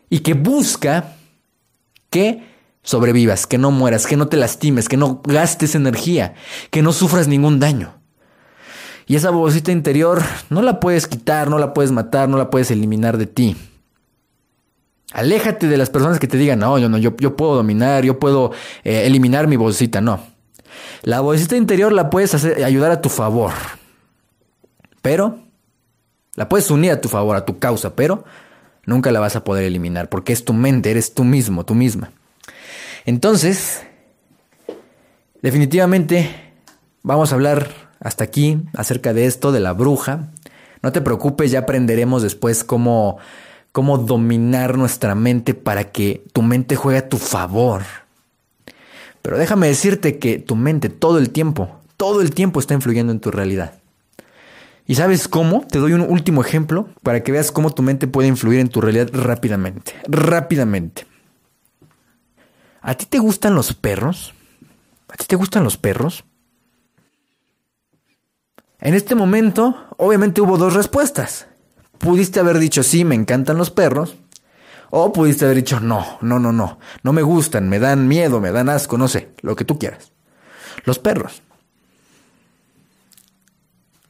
y 0.10 0.20
que 0.20 0.34
busca 0.34 1.15
que 2.10 2.50
sobrevivas, 2.84 3.48
que 3.48 3.58
no 3.58 3.72
mueras, 3.72 4.08
que 4.08 4.18
no 4.18 4.28
te 4.28 4.38
lastimes, 4.38 4.90
que 4.90 4.98
no 4.98 5.22
gastes 5.24 5.76
energía, 5.76 6.34
que 6.70 6.82
no 6.82 6.94
sufras 6.94 7.28
ningún 7.28 7.60
daño. 7.60 7.94
Y 9.06 9.16
esa 9.16 9.30
vocita 9.30 9.72
interior 9.72 10.22
no 10.50 10.62
la 10.62 10.80
puedes 10.80 11.08
quitar, 11.08 11.50
no 11.50 11.60
la 11.60 11.74
puedes 11.74 11.92
matar, 11.92 12.30
no 12.30 12.38
la 12.38 12.50
puedes 12.50 12.72
eliminar 12.72 13.18
de 13.18 13.26
ti. 13.26 13.58
Aléjate 15.14 15.68
de 15.68 15.78
las 15.78 15.90
personas 15.90 16.20
que 16.20 16.28
te 16.28 16.38
digan, 16.38 16.60
no, 16.60 16.80
yo 16.80 16.88
no, 16.88 16.98
yo, 16.98 17.36
puedo 17.36 17.56
dominar, 17.56 18.06
yo 18.06 18.20
puedo 18.20 18.52
eh, 18.84 19.06
eliminar 19.06 19.48
mi 19.48 19.58
vocita, 19.58 20.00
no. 20.00 20.24
La 21.04 21.20
vocita 21.20 21.58
interior 21.58 21.92
la 21.92 22.10
puedes 22.10 22.34
ayudar 22.46 22.92
a 22.92 23.02
tu 23.02 23.10
favor. 23.10 23.52
Pero, 25.02 25.40
la 26.36 26.48
puedes 26.48 26.72
unir 26.72 26.92
a 26.92 27.02
tu 27.02 27.10
favor, 27.10 27.36
a 27.36 27.46
tu 27.46 27.60
causa, 27.60 27.96
pero 27.96 28.24
nunca 28.86 29.12
la 29.12 29.20
vas 29.20 29.36
a 29.36 29.44
poder 29.44 29.66
eliminar, 29.66 30.08
porque 30.08 30.32
es 30.32 30.46
tu 30.46 30.54
mente, 30.54 30.92
eres 30.92 31.14
tú 31.14 31.26
mismo, 31.26 31.66
tú 31.66 31.76
misma. 31.76 32.12
Entonces, 33.05 33.81
definitivamente 35.41 36.29
vamos 37.03 37.31
a 37.31 37.36
hablar 37.36 37.70
hasta 38.00 38.24
aquí 38.24 38.62
acerca 38.74 39.13
de 39.13 39.25
esto, 39.25 39.51
de 39.51 39.60
la 39.60 39.74
bruja. 39.74 40.29
No 40.81 40.91
te 40.91 41.01
preocupes, 41.01 41.51
ya 41.51 41.60
aprenderemos 41.60 42.24
después 42.24 42.63
cómo, 42.63 43.17
cómo 43.72 43.98
dominar 43.98 44.77
nuestra 44.77 45.15
mente 45.15 45.53
para 45.53 45.91
que 45.91 46.24
tu 46.34 46.41
mente 46.41 46.75
juegue 46.75 47.00
a 47.00 47.10
tu 47.10 47.17
favor. 47.17 47.84
Pero 49.22 49.38
déjame 49.38 49.67
decirte 49.67 50.17
que 50.17 50.39
tu 50.39 50.55
mente 50.55 50.89
todo 50.89 51.20
el 51.20 51.29
tiempo, 51.29 51.79
todo 51.98 52.22
el 52.22 52.31
tiempo 52.31 52.60
está 52.60 52.74
influyendo 52.74 53.12
en 53.12 53.20
tu 53.20 53.29
realidad. 53.29 53.74
¿Y 54.88 54.96
sabes 54.96 55.27
cómo? 55.27 55.65
Te 55.67 55.79
doy 55.79 55.93
un 55.93 56.01
último 56.01 56.41
ejemplo 56.41 56.89
para 57.03 57.24
que 57.24 57.31
veas 57.31 57.51
cómo 57.51 57.72
tu 57.72 57.84
mente 57.84 58.08
puede 58.08 58.27
influir 58.27 58.60
en 58.60 58.70
tu 58.70 58.81
realidad 58.81 59.10
rápidamente. 59.13 59.93
Rápidamente. 60.08 61.05
¿A 62.82 62.96
ti 62.96 63.06
te 63.06 63.20
gustan 63.20 63.54
los 63.54 63.74
perros? 63.74 64.34
¿A 65.08 65.16
ti 65.16 65.26
te 65.26 65.36
gustan 65.36 65.64
los 65.64 65.78
perros? 65.78 66.24
En 68.80 68.96
este 68.96 69.14
momento, 69.14 69.88
obviamente 69.98 70.42
hubo 70.42 70.58
dos 70.58 70.74
respuestas. 70.74 71.48
Pudiste 72.00 72.40
haber 72.40 72.58
dicho 72.58 72.82
sí, 72.82 73.06
me 73.06 73.14
encantan 73.14 73.58
los 73.58 73.70
perros. 73.70 74.16
O 74.90 75.14
pudiste 75.14 75.46
haber 75.46 75.58
dicho 75.58 75.80
no, 75.80 76.18
no, 76.22 76.40
no, 76.40 76.52
no. 76.52 76.80
No 77.04 77.14
me 77.14 77.22
gustan, 77.22 77.70
me 77.70 77.80
dan 77.80 78.08
miedo, 78.08 78.42
me 78.42 78.52
dan 78.52 78.70
asco, 78.70 78.98
no 78.98 79.08
sé, 79.08 79.32
lo 79.42 79.56
que 79.56 79.64
tú 79.64 79.78
quieras. 79.78 80.12
Los 80.84 80.98
perros. 80.98 81.44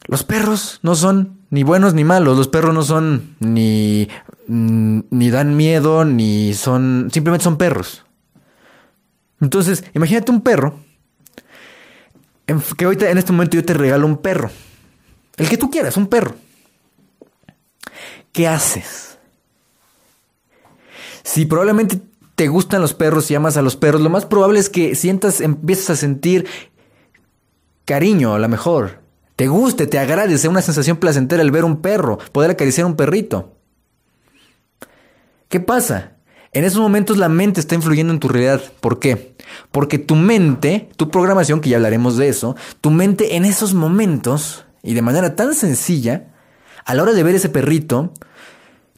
Los 0.07 0.23
perros 0.23 0.79
no 0.81 0.95
son 0.95 1.41
ni 1.49 1.63
buenos 1.63 1.93
ni 1.93 2.05
malos. 2.05 2.37
Los 2.37 2.47
perros 2.47 2.73
no 2.73 2.83
son 2.83 3.35
ni, 3.39 4.07
ni 4.47 5.29
dan 5.29 5.57
miedo, 5.57 6.05
ni 6.05 6.53
son... 6.53 7.09
Simplemente 7.11 7.43
son 7.43 7.57
perros. 7.57 8.05
Entonces, 9.41 9.83
imagínate 9.93 10.31
un 10.31 10.41
perro 10.41 10.79
que 12.77 12.85
ahorita 12.85 13.09
en 13.09 13.17
este 13.17 13.31
momento 13.31 13.55
yo 13.55 13.65
te 13.65 13.73
regalo 13.73 14.05
un 14.05 14.17
perro. 14.17 14.51
El 15.37 15.49
que 15.49 15.57
tú 15.57 15.69
quieras, 15.69 15.97
un 15.97 16.07
perro. 16.07 16.35
¿Qué 18.31 18.47
haces? 18.47 19.17
Si 21.23 21.45
probablemente 21.45 22.01
te 22.35 22.47
gustan 22.47 22.81
los 22.81 22.93
perros 22.93 23.29
y 23.29 23.35
amas 23.35 23.57
a 23.57 23.61
los 23.61 23.75
perros, 23.75 24.01
lo 24.01 24.09
más 24.09 24.25
probable 24.25 24.59
es 24.59 24.69
que 24.69 24.95
sientas, 24.95 25.41
empieces 25.41 25.89
a 25.89 25.95
sentir 25.95 26.47
cariño, 27.85 28.33
a 28.33 28.39
lo 28.39 28.49
mejor. 28.49 29.01
Te 29.35 29.47
guste, 29.47 29.87
te 29.87 29.99
agrade, 29.99 30.37
sea 30.37 30.49
una 30.49 30.61
sensación 30.61 30.97
placentera 30.97 31.41
el 31.41 31.51
ver 31.51 31.65
un 31.65 31.81
perro, 31.81 32.19
poder 32.31 32.51
acariciar 32.51 32.85
un 32.85 32.95
perrito. 32.95 33.55
¿Qué 35.49 35.59
pasa? 35.59 36.17
En 36.53 36.65
esos 36.65 36.81
momentos 36.81 37.17
la 37.17 37.29
mente 37.29 37.61
está 37.61 37.75
influyendo 37.75 38.11
en 38.11 38.19
tu 38.19 38.27
realidad. 38.27 38.61
¿Por 38.81 38.99
qué? 38.99 39.35
Porque 39.71 39.99
tu 39.99 40.15
mente, 40.15 40.89
tu 40.97 41.09
programación, 41.09 41.61
que 41.61 41.69
ya 41.69 41.77
hablaremos 41.77 42.17
de 42.17 42.27
eso, 42.27 42.55
tu 42.81 42.91
mente 42.91 43.37
en 43.37 43.45
esos 43.45 43.73
momentos, 43.73 44.65
y 44.83 44.93
de 44.93 45.01
manera 45.01 45.35
tan 45.35 45.53
sencilla, 45.53 46.27
a 46.83 46.93
la 46.93 47.03
hora 47.03 47.13
de 47.13 47.23
ver 47.23 47.35
ese 47.35 47.49
perrito, 47.49 48.13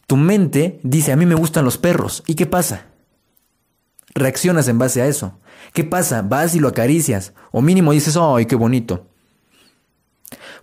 tu 0.08 0.18
mente 0.18 0.80
dice, 0.84 1.12
a 1.12 1.16
mí 1.16 1.26
me 1.26 1.36
gustan 1.36 1.64
los 1.64 1.78
perros. 1.78 2.24
¿Y 2.26 2.36
qué 2.36 2.48
pasa? 2.48 2.88
Reaccionas 4.16 4.68
en 4.68 4.80
base 4.80 5.02
a 5.02 5.08
eso. 5.08 5.40
¿Qué 5.74 5.84
pasa? 5.84 6.24
Vas 6.24 6.56
y 6.56 6.60
lo 6.60 6.70
acaricias. 6.70 7.34
O 7.52 7.62
mínimo 7.62 7.92
dices, 7.92 8.18
¡ay, 8.18 8.48
qué 8.48 8.56
bonito! 8.56 9.08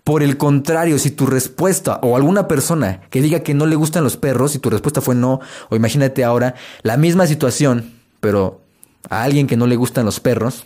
Por 0.05 0.23
el 0.23 0.37
contrario, 0.37 0.99
si 0.99 1.11
tu 1.11 1.27
respuesta 1.27 2.01
o 2.03 2.17
alguna 2.17 2.49
persona 2.49 3.03
que 3.11 3.21
diga 3.21 3.41
que 3.41 3.55
no 3.55 3.67
le 3.67 3.77
gustan 3.77 4.05
los 4.05 4.17
perros 4.17 4.55
y 4.55 4.59
tu 4.59 4.71
respuesta 4.71 5.01
fue 5.01 5.15
no, 5.15 5.41
o 5.69 5.77
imagínate 5.77 6.25
ahora 6.25 6.55
la 6.83 6.97
misma 6.97 7.27
situación, 7.27 7.93
pero 8.21 8.61
a 9.09 9.23
alguien 9.23 9.47
que 9.47 9.57
no 9.57 9.67
le 9.67 9.77
gustan 9.77 10.07
los 10.07 10.21
perros, 10.21 10.65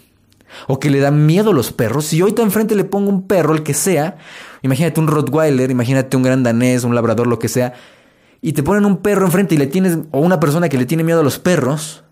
o 0.69 0.79
que 0.79 0.91
le 0.91 1.01
dan 1.01 1.27
miedo 1.27 1.53
los 1.53 1.73
perros, 1.73 2.05
si 2.07 2.21
ahorita 2.21 2.43
enfrente 2.43 2.77
le 2.77 2.85
pongo 2.85 3.11
un 3.11 3.27
perro, 3.27 3.55
el 3.55 3.63
que 3.63 3.75
sea, 3.75 4.19
imagínate 4.63 5.01
un 5.01 5.09
Rottweiler, 5.09 5.71
imagínate 5.71 6.17
un 6.17 6.23
gran 6.23 6.43
danés, 6.43 6.85
un 6.85 6.95
labrador, 6.95 7.27
lo 7.27 7.39
que 7.39 7.49
sea, 7.49 7.75
y 8.41 8.53
te 8.53 8.63
ponen 8.63 8.85
un 8.85 8.99
perro 8.99 9.27
enfrente 9.27 9.57
y 9.57 9.59
le 9.59 9.67
tienes, 9.67 9.99
o 10.13 10.21
una 10.21 10.39
persona 10.39 10.69
que 10.69 10.79
le 10.79 10.87
tiene 10.87 11.03
miedo 11.03 11.21
a 11.21 11.25
los 11.25 11.39
perros, 11.39 12.04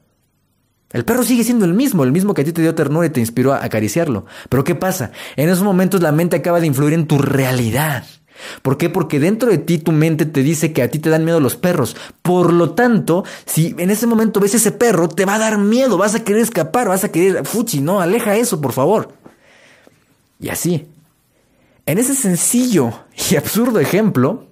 el 0.93 1.05
perro 1.05 1.23
sigue 1.23 1.45
siendo 1.45 1.65
el 1.65 1.75
mismo, 1.75 2.05
el 2.05 2.13
mismo 2.13 2.35
que 2.35 2.43
a 2.43 2.45
ti 2.45 2.53
te 2.53 2.63
dio 2.63 2.75
ternura 2.75 3.07
y 3.07 3.11
te 3.11 3.21
inspiró 3.21 3.53
a 3.53 3.65
acariciarlo. 3.65 4.27
Pero 4.49 4.65
¿qué 4.65 4.75
pasa? 4.75 5.11
En 5.37 5.49
esos 5.49 5.65
momentos 5.65 6.03
la 6.03 6.13
mente 6.13 6.37
acaba 6.37 6.61
de 6.61 6.67
influir 6.67 6.95
en 6.95 7.07
tu 7.07 7.19
realidad. 7.19 8.05
¿Por 8.63 8.77
qué? 8.77 8.91
Porque 8.91 9.21
dentro 9.21 9.51
de 9.51 9.59
ti 9.59 9.79
tu 9.79 9.93
mente 9.93 10.27
te 10.27 10.43
dice 10.43 10.73
que 10.73 10.83
a 10.83 10.91
ti 10.91 10.99
te 10.99 11.11
dan 11.11 11.25
miedo 11.25 11.41
los 11.41 11.57
perros. 11.57 11.97
Por 12.23 12.53
lo 12.53 12.73
tanto, 12.73 13.25
si 13.47 13.75
en 13.79 13.91
ese 13.91 14.07
momento 14.07 14.41
ves 14.41 14.55
ese 14.55 14.73
perro, 14.73 15.09
te 15.09 15.25
va 15.25 15.37
a 15.37 15.39
dar 15.39 15.59
miedo, 15.59 15.97
vas 15.97 16.15
a 16.15 16.25
querer 16.25 16.43
escapar, 16.43 16.89
vas 16.89 17.05
a 17.05 17.11
querer, 17.11 17.47
fuchi, 17.47 17.81
no, 17.81 18.01
aleja 18.01 18.37
eso, 18.37 18.61
por 18.61 18.73
favor. 18.73 19.15
Y 20.41 20.49
así. 20.49 20.89
En 21.87 21.99
ese 21.99 22.15
sencillo 22.15 22.93
y 23.31 23.37
absurdo 23.37 23.81
ejemplo, 23.81 24.47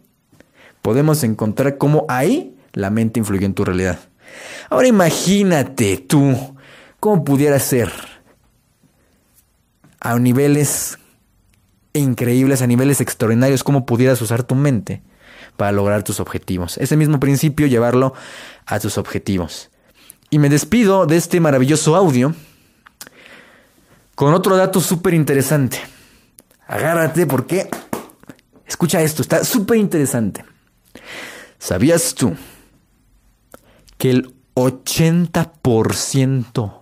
podemos 0.82 1.22
encontrar 1.22 1.78
cómo 1.78 2.06
ahí 2.08 2.56
la 2.72 2.90
mente 2.90 3.20
influyó 3.20 3.46
en 3.46 3.54
tu 3.54 3.64
realidad. 3.64 3.98
Ahora 4.68 4.88
imagínate 4.88 5.98
tú 5.98 6.56
cómo 7.00 7.24
pudiera 7.24 7.58
ser 7.58 7.90
a 10.00 10.18
niveles 10.18 10.98
increíbles, 11.92 12.62
a 12.62 12.66
niveles 12.66 13.00
extraordinarios, 13.00 13.64
cómo 13.64 13.84
pudieras 13.84 14.20
usar 14.22 14.42
tu 14.42 14.54
mente 14.54 15.02
para 15.56 15.72
lograr 15.72 16.02
tus 16.02 16.20
objetivos. 16.20 16.78
Ese 16.78 16.96
mismo 16.96 17.20
principio, 17.20 17.66
llevarlo 17.66 18.14
a 18.66 18.80
tus 18.80 18.96
objetivos. 18.98 19.70
Y 20.30 20.38
me 20.38 20.48
despido 20.48 21.06
de 21.06 21.16
este 21.16 21.40
maravilloso 21.40 21.96
audio 21.96 22.34
con 24.14 24.32
otro 24.34 24.56
dato 24.56 24.80
súper 24.80 25.14
interesante. 25.14 25.78
Agárrate 26.66 27.26
porque... 27.26 27.68
Escucha 28.66 29.02
esto, 29.02 29.22
está 29.22 29.44
súper 29.44 29.78
interesante. 29.78 30.44
¿Sabías 31.58 32.14
tú 32.14 32.36
que 34.00 34.10
el 34.10 34.34
80% 34.54 36.80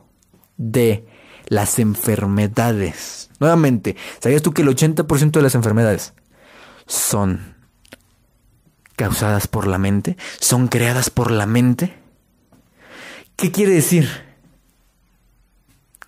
de 0.56 1.04
las 1.48 1.78
enfermedades, 1.80 3.28
nuevamente, 3.40 3.96
¿sabías 4.20 4.42
tú 4.42 4.54
que 4.54 4.62
el 4.62 4.68
80% 4.68 5.32
de 5.32 5.42
las 5.42 5.56
enfermedades 5.56 6.14
son 6.86 7.56
causadas 8.94 9.48
por 9.48 9.66
la 9.66 9.78
mente? 9.78 10.16
¿Son 10.38 10.68
creadas 10.68 11.10
por 11.10 11.32
la 11.32 11.46
mente? 11.46 11.98
¿Qué 13.34 13.50
quiere 13.50 13.72
decir? 13.72 14.08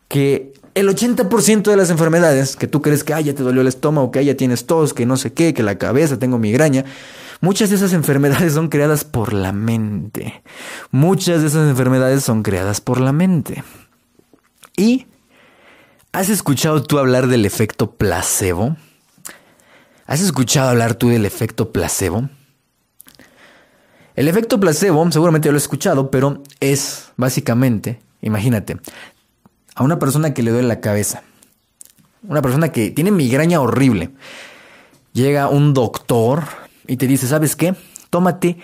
Que 0.07 0.53
el 0.75 0.89
80% 0.89 1.63
de 1.63 1.77
las 1.77 1.91
enfermedades 1.91 2.55
que 2.55 2.69
tú 2.69 2.83
crees 2.83 3.03
que 3.03 3.15
ah, 3.15 3.21
ya 3.21 3.35
te 3.35 3.43
dolió 3.43 3.63
el 3.63 3.69
estómago, 3.69 4.13
que 4.13 4.21
ah, 4.21 4.23
ya 4.23 4.37
tienes 4.37 4.67
tos, 4.67 4.95
que 4.95 5.07
no 5.07 5.17
sé 5.17 5.33
qué, 5.33 5.55
que 5.55 5.65
la 5.65 5.77
cabeza, 5.77 6.21
tengo 6.21 6.39
migraña, 6.39 6.85
Muchas 7.41 7.71
de 7.71 7.77
esas 7.77 7.93
enfermedades 7.95 8.53
son 8.53 8.69
creadas 8.69 9.05
por 9.05 9.33
la 9.33 9.53
mente. 9.53 10.43
Muchas 10.91 11.41
de 11.41 11.47
esas 11.49 11.69
enfermedades 11.69 12.23
son 12.23 12.43
creadas 12.43 12.81
por 12.81 13.01
la 13.01 13.13
mente. 13.13 13.65
¿Y 14.77 15.07
has 16.13 16.29
escuchado 16.29 16.83
tú 16.83 16.99
hablar 16.99 17.29
del 17.29 17.47
efecto 17.47 17.93
placebo? 17.93 18.77
¿Has 20.07 20.21
escuchado 20.21 20.69
hablar 20.69 20.95
tú 20.95 21.09
del 21.09 21.25
efecto 21.25 21.73
placebo? 21.73 22.29
El 24.17 24.29
efecto 24.29 24.61
placebo, 24.61 25.11
seguramente 25.11 25.47
ya 25.47 25.53
lo 25.53 25.57
he 25.57 25.63
escuchado, 25.63 26.11
pero 26.11 26.43
es 26.59 27.11
básicamente, 27.17 28.01
imagínate, 28.21 28.77
a 29.75 29.83
una 29.83 29.99
persona 29.99 30.35
que 30.35 30.43
le 30.43 30.51
duele 30.51 30.69
la 30.69 30.81
cabeza, 30.81 31.23
una 32.23 32.43
persona 32.43 32.71
que 32.71 32.91
tiene 32.91 33.13
migraña 33.13 33.61
horrible, 33.61 34.11
llega 35.15 35.49
un 35.49 35.73
doctor, 35.73 36.43
y 36.91 36.97
te 36.97 37.07
dice, 37.07 37.29
¿sabes 37.29 37.55
qué? 37.55 37.77
Tómate 38.11 38.59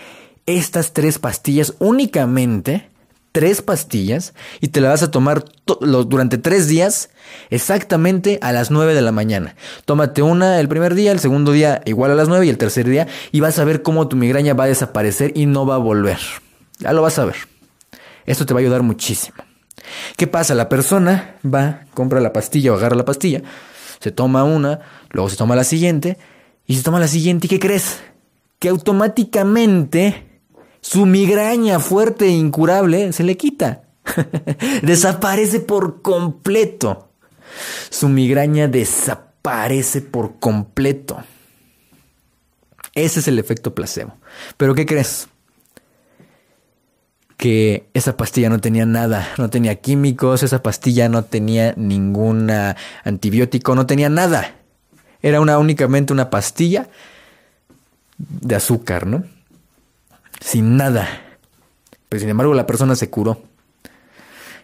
estas 0.46 0.92
tres 0.92 1.20
pastillas 1.20 1.74
únicamente, 1.78 2.90
tres 3.30 3.62
pastillas, 3.62 4.34
y 4.60 4.68
te 4.68 4.80
las 4.80 4.90
vas 4.90 5.02
a 5.04 5.10
tomar 5.12 5.44
durante 5.80 6.36
tres 6.36 6.66
días, 6.66 7.10
exactamente 7.50 8.40
a 8.42 8.50
las 8.50 8.72
nueve 8.72 8.94
de 8.94 9.02
la 9.02 9.12
mañana. 9.12 9.54
Tómate 9.84 10.22
una 10.22 10.58
el 10.58 10.66
primer 10.66 10.96
día, 10.96 11.12
el 11.12 11.20
segundo 11.20 11.52
día 11.52 11.82
igual 11.84 12.10
a 12.10 12.16
las 12.16 12.26
nueve 12.26 12.46
y 12.46 12.48
el 12.48 12.58
tercer 12.58 12.88
día, 12.88 13.06
y 13.30 13.38
vas 13.38 13.60
a 13.60 13.64
ver 13.64 13.82
cómo 13.82 14.08
tu 14.08 14.16
migraña 14.16 14.54
va 14.54 14.64
a 14.64 14.68
desaparecer 14.68 15.30
y 15.36 15.46
no 15.46 15.64
va 15.64 15.76
a 15.76 15.78
volver. 15.78 16.18
Ya 16.80 16.92
lo 16.92 17.02
vas 17.02 17.20
a 17.20 17.26
ver. 17.26 17.36
Esto 18.24 18.44
te 18.44 18.54
va 18.54 18.58
a 18.58 18.62
ayudar 18.62 18.82
muchísimo. 18.82 19.36
¿Qué 20.16 20.26
pasa? 20.26 20.56
La 20.56 20.68
persona 20.68 21.36
va, 21.44 21.84
compra 21.94 22.20
la 22.20 22.32
pastilla 22.32 22.72
o 22.72 22.76
agarra 22.76 22.96
la 22.96 23.04
pastilla, 23.04 23.42
se 24.00 24.10
toma 24.10 24.42
una, 24.42 24.80
luego 25.10 25.30
se 25.30 25.36
toma 25.36 25.54
la 25.54 25.62
siguiente, 25.62 26.18
y 26.66 26.74
se 26.74 26.82
toma 26.82 26.98
la 26.98 27.06
siguiente, 27.06 27.46
¿y 27.46 27.50
qué 27.50 27.60
crees? 27.60 28.00
Que 28.58 28.68
automáticamente 28.68 30.40
su 30.80 31.06
migraña 31.06 31.80
fuerte 31.80 32.26
e 32.26 32.30
incurable 32.30 33.12
se 33.12 33.24
le 33.24 33.36
quita. 33.36 33.82
desaparece 34.82 35.60
por 35.60 36.02
completo. 36.02 37.08
Su 37.90 38.08
migraña 38.08 38.68
desaparece 38.68 40.00
por 40.00 40.38
completo. 40.38 41.18
Ese 42.94 43.20
es 43.20 43.28
el 43.28 43.38
efecto 43.38 43.74
placebo. 43.74 44.14
Pero 44.56 44.74
¿qué 44.74 44.86
crees? 44.86 45.28
Que 47.36 47.88
esa 47.92 48.16
pastilla 48.16 48.48
no 48.48 48.60
tenía 48.60 48.86
nada, 48.86 49.28
no 49.36 49.50
tenía 49.50 49.74
químicos, 49.74 50.42
esa 50.42 50.62
pastilla 50.62 51.08
no 51.08 51.24
tenía 51.24 51.74
ningún 51.76 52.50
antibiótico, 53.04 53.74
no 53.74 53.86
tenía 53.86 54.08
nada. 54.08 54.54
Era 55.20 55.40
una 55.40 55.58
únicamente 55.58 56.12
una 56.12 56.30
pastilla 56.30 56.88
de 58.18 58.54
azúcar, 58.54 59.06
¿no? 59.06 59.24
Sin 60.40 60.76
nada. 60.76 61.06
Pero 62.08 62.20
sin 62.20 62.28
embargo 62.28 62.54
la 62.54 62.66
persona 62.66 62.96
se 62.96 63.10
curó. 63.10 63.42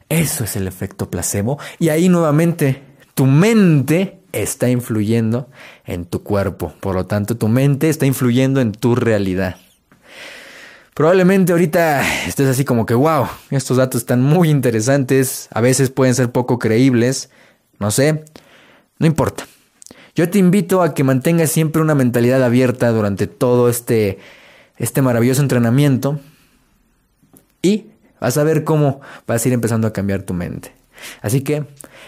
Eso 0.09 0.45
es 0.45 0.57
el 0.57 0.69
efecto 0.69 1.11
placebo. 1.11 1.59
Y 1.79 1.89
ahí 1.89 2.09
nuevamente 2.09 2.83
tu 3.15 3.27
mente 3.27 4.21
está 4.33 4.69
influyendo 4.69 5.51
en 5.85 6.05
tu 6.05 6.23
cuerpo. 6.23 6.75
Por 6.81 6.95
lo 6.95 7.07
tanto, 7.07 7.37
tu 7.37 7.49
mente 7.49 7.89
está 7.89 8.07
influyendo 8.07 8.61
en 8.61 8.73
tu 8.73 8.95
realidad. 8.95 9.57
Probablemente 10.95 11.53
ahorita 11.53 12.27
estés 12.27 12.49
así 12.49 12.65
como 12.65 12.85
que, 12.85 12.95
wow, 12.95 13.27
estos 13.51 13.79
datos 13.79 14.03
están 14.03 14.23
muy 14.23 14.51
interesantes, 14.51 15.49
a 15.51 15.63
veces 15.63 15.89
pueden 15.89 16.15
ser 16.15 16.31
poco 16.31 16.59
creíbles, 16.59 17.31
no 17.79 17.91
sé, 17.91 18.25
no 18.99 19.07
importa. 19.07 19.47
Yo 20.15 20.29
te 20.29 20.39
invito 20.39 20.83
a 20.83 20.93
que 20.93 21.05
mantengas 21.05 21.51
siempre 21.51 21.81
una 21.81 21.95
mentalidad 21.95 22.43
abierta 22.43 22.91
durante 22.91 23.27
todo 23.27 23.69
este, 23.69 24.19
este 24.77 25.01
maravilloso 25.01 25.41
entrenamiento 25.41 26.21
y 27.63 27.87
vas 28.21 28.37
a 28.37 28.45
ver 28.45 28.65
cómo 28.65 29.01
vas 29.27 29.45
a 29.45 29.49
ir 29.49 29.55
empezando 29.55 29.87
a 29.87 29.93
cambiar 29.93 30.23
tu 30.23 30.35
mente. 30.35 30.75
Así 31.23 31.41
que 31.41 31.65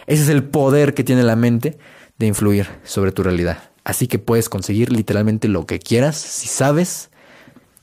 ese 0.06 0.22
es 0.22 0.28
el 0.28 0.44
poder 0.44 0.92
que 0.92 1.02
tiene 1.02 1.22
la 1.22 1.34
mente 1.34 1.78
de 2.18 2.26
influir 2.26 2.68
sobre 2.84 3.10
tu 3.10 3.22
realidad. 3.22 3.70
Así 3.84 4.06
que 4.06 4.18
puedes 4.18 4.48
conseguir 4.48 4.92
literalmente 4.92 5.48
lo 5.48 5.64
que 5.66 5.78
quieras 5.78 6.16
si 6.16 6.46
sabes 6.46 7.10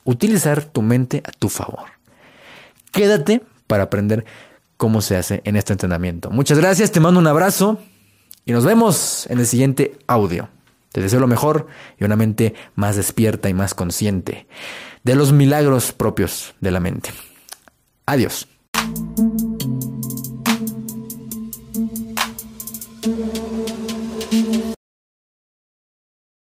utilizar 0.04 0.64
tu 0.64 0.84
mente 0.84 1.24
a 1.26 1.32
tu 1.32 1.50
favor. 1.50 1.90
Quédate 2.92 3.42
para 3.66 3.84
aprender 3.84 4.26
cómo 4.78 5.02
se 5.02 5.16
hace 5.16 5.42
en 5.46 5.56
este 5.56 5.74
entrenamiento. 5.74 6.30
Muchas 6.30 6.60
gracias, 6.60 6.92
te 6.92 7.00
mando 7.00 7.20
un 7.20 7.28
abrazo 7.28 7.80
Y 8.46 8.52
nos 8.54 8.66
vemos 8.66 9.28
en 9.30 9.40
el 9.40 9.48
siguiente 9.48 9.98
audio. 10.08 10.50
Te 10.92 11.02
deseo 11.02 11.20
lo 11.20 11.28
mejor 11.28 11.68
y 12.00 12.04
una 12.04 12.16
mente 12.16 12.54
más 12.76 12.96
despierta 12.96 13.50
y 13.50 13.54
más 13.54 13.74
consciente 13.74 14.48
de 15.04 15.16
los 15.16 15.32
milagros 15.32 15.94
propios 15.94 16.54
de 16.60 16.72
la 16.72 16.80
mente. 16.80 17.12
Adiós. 18.06 18.48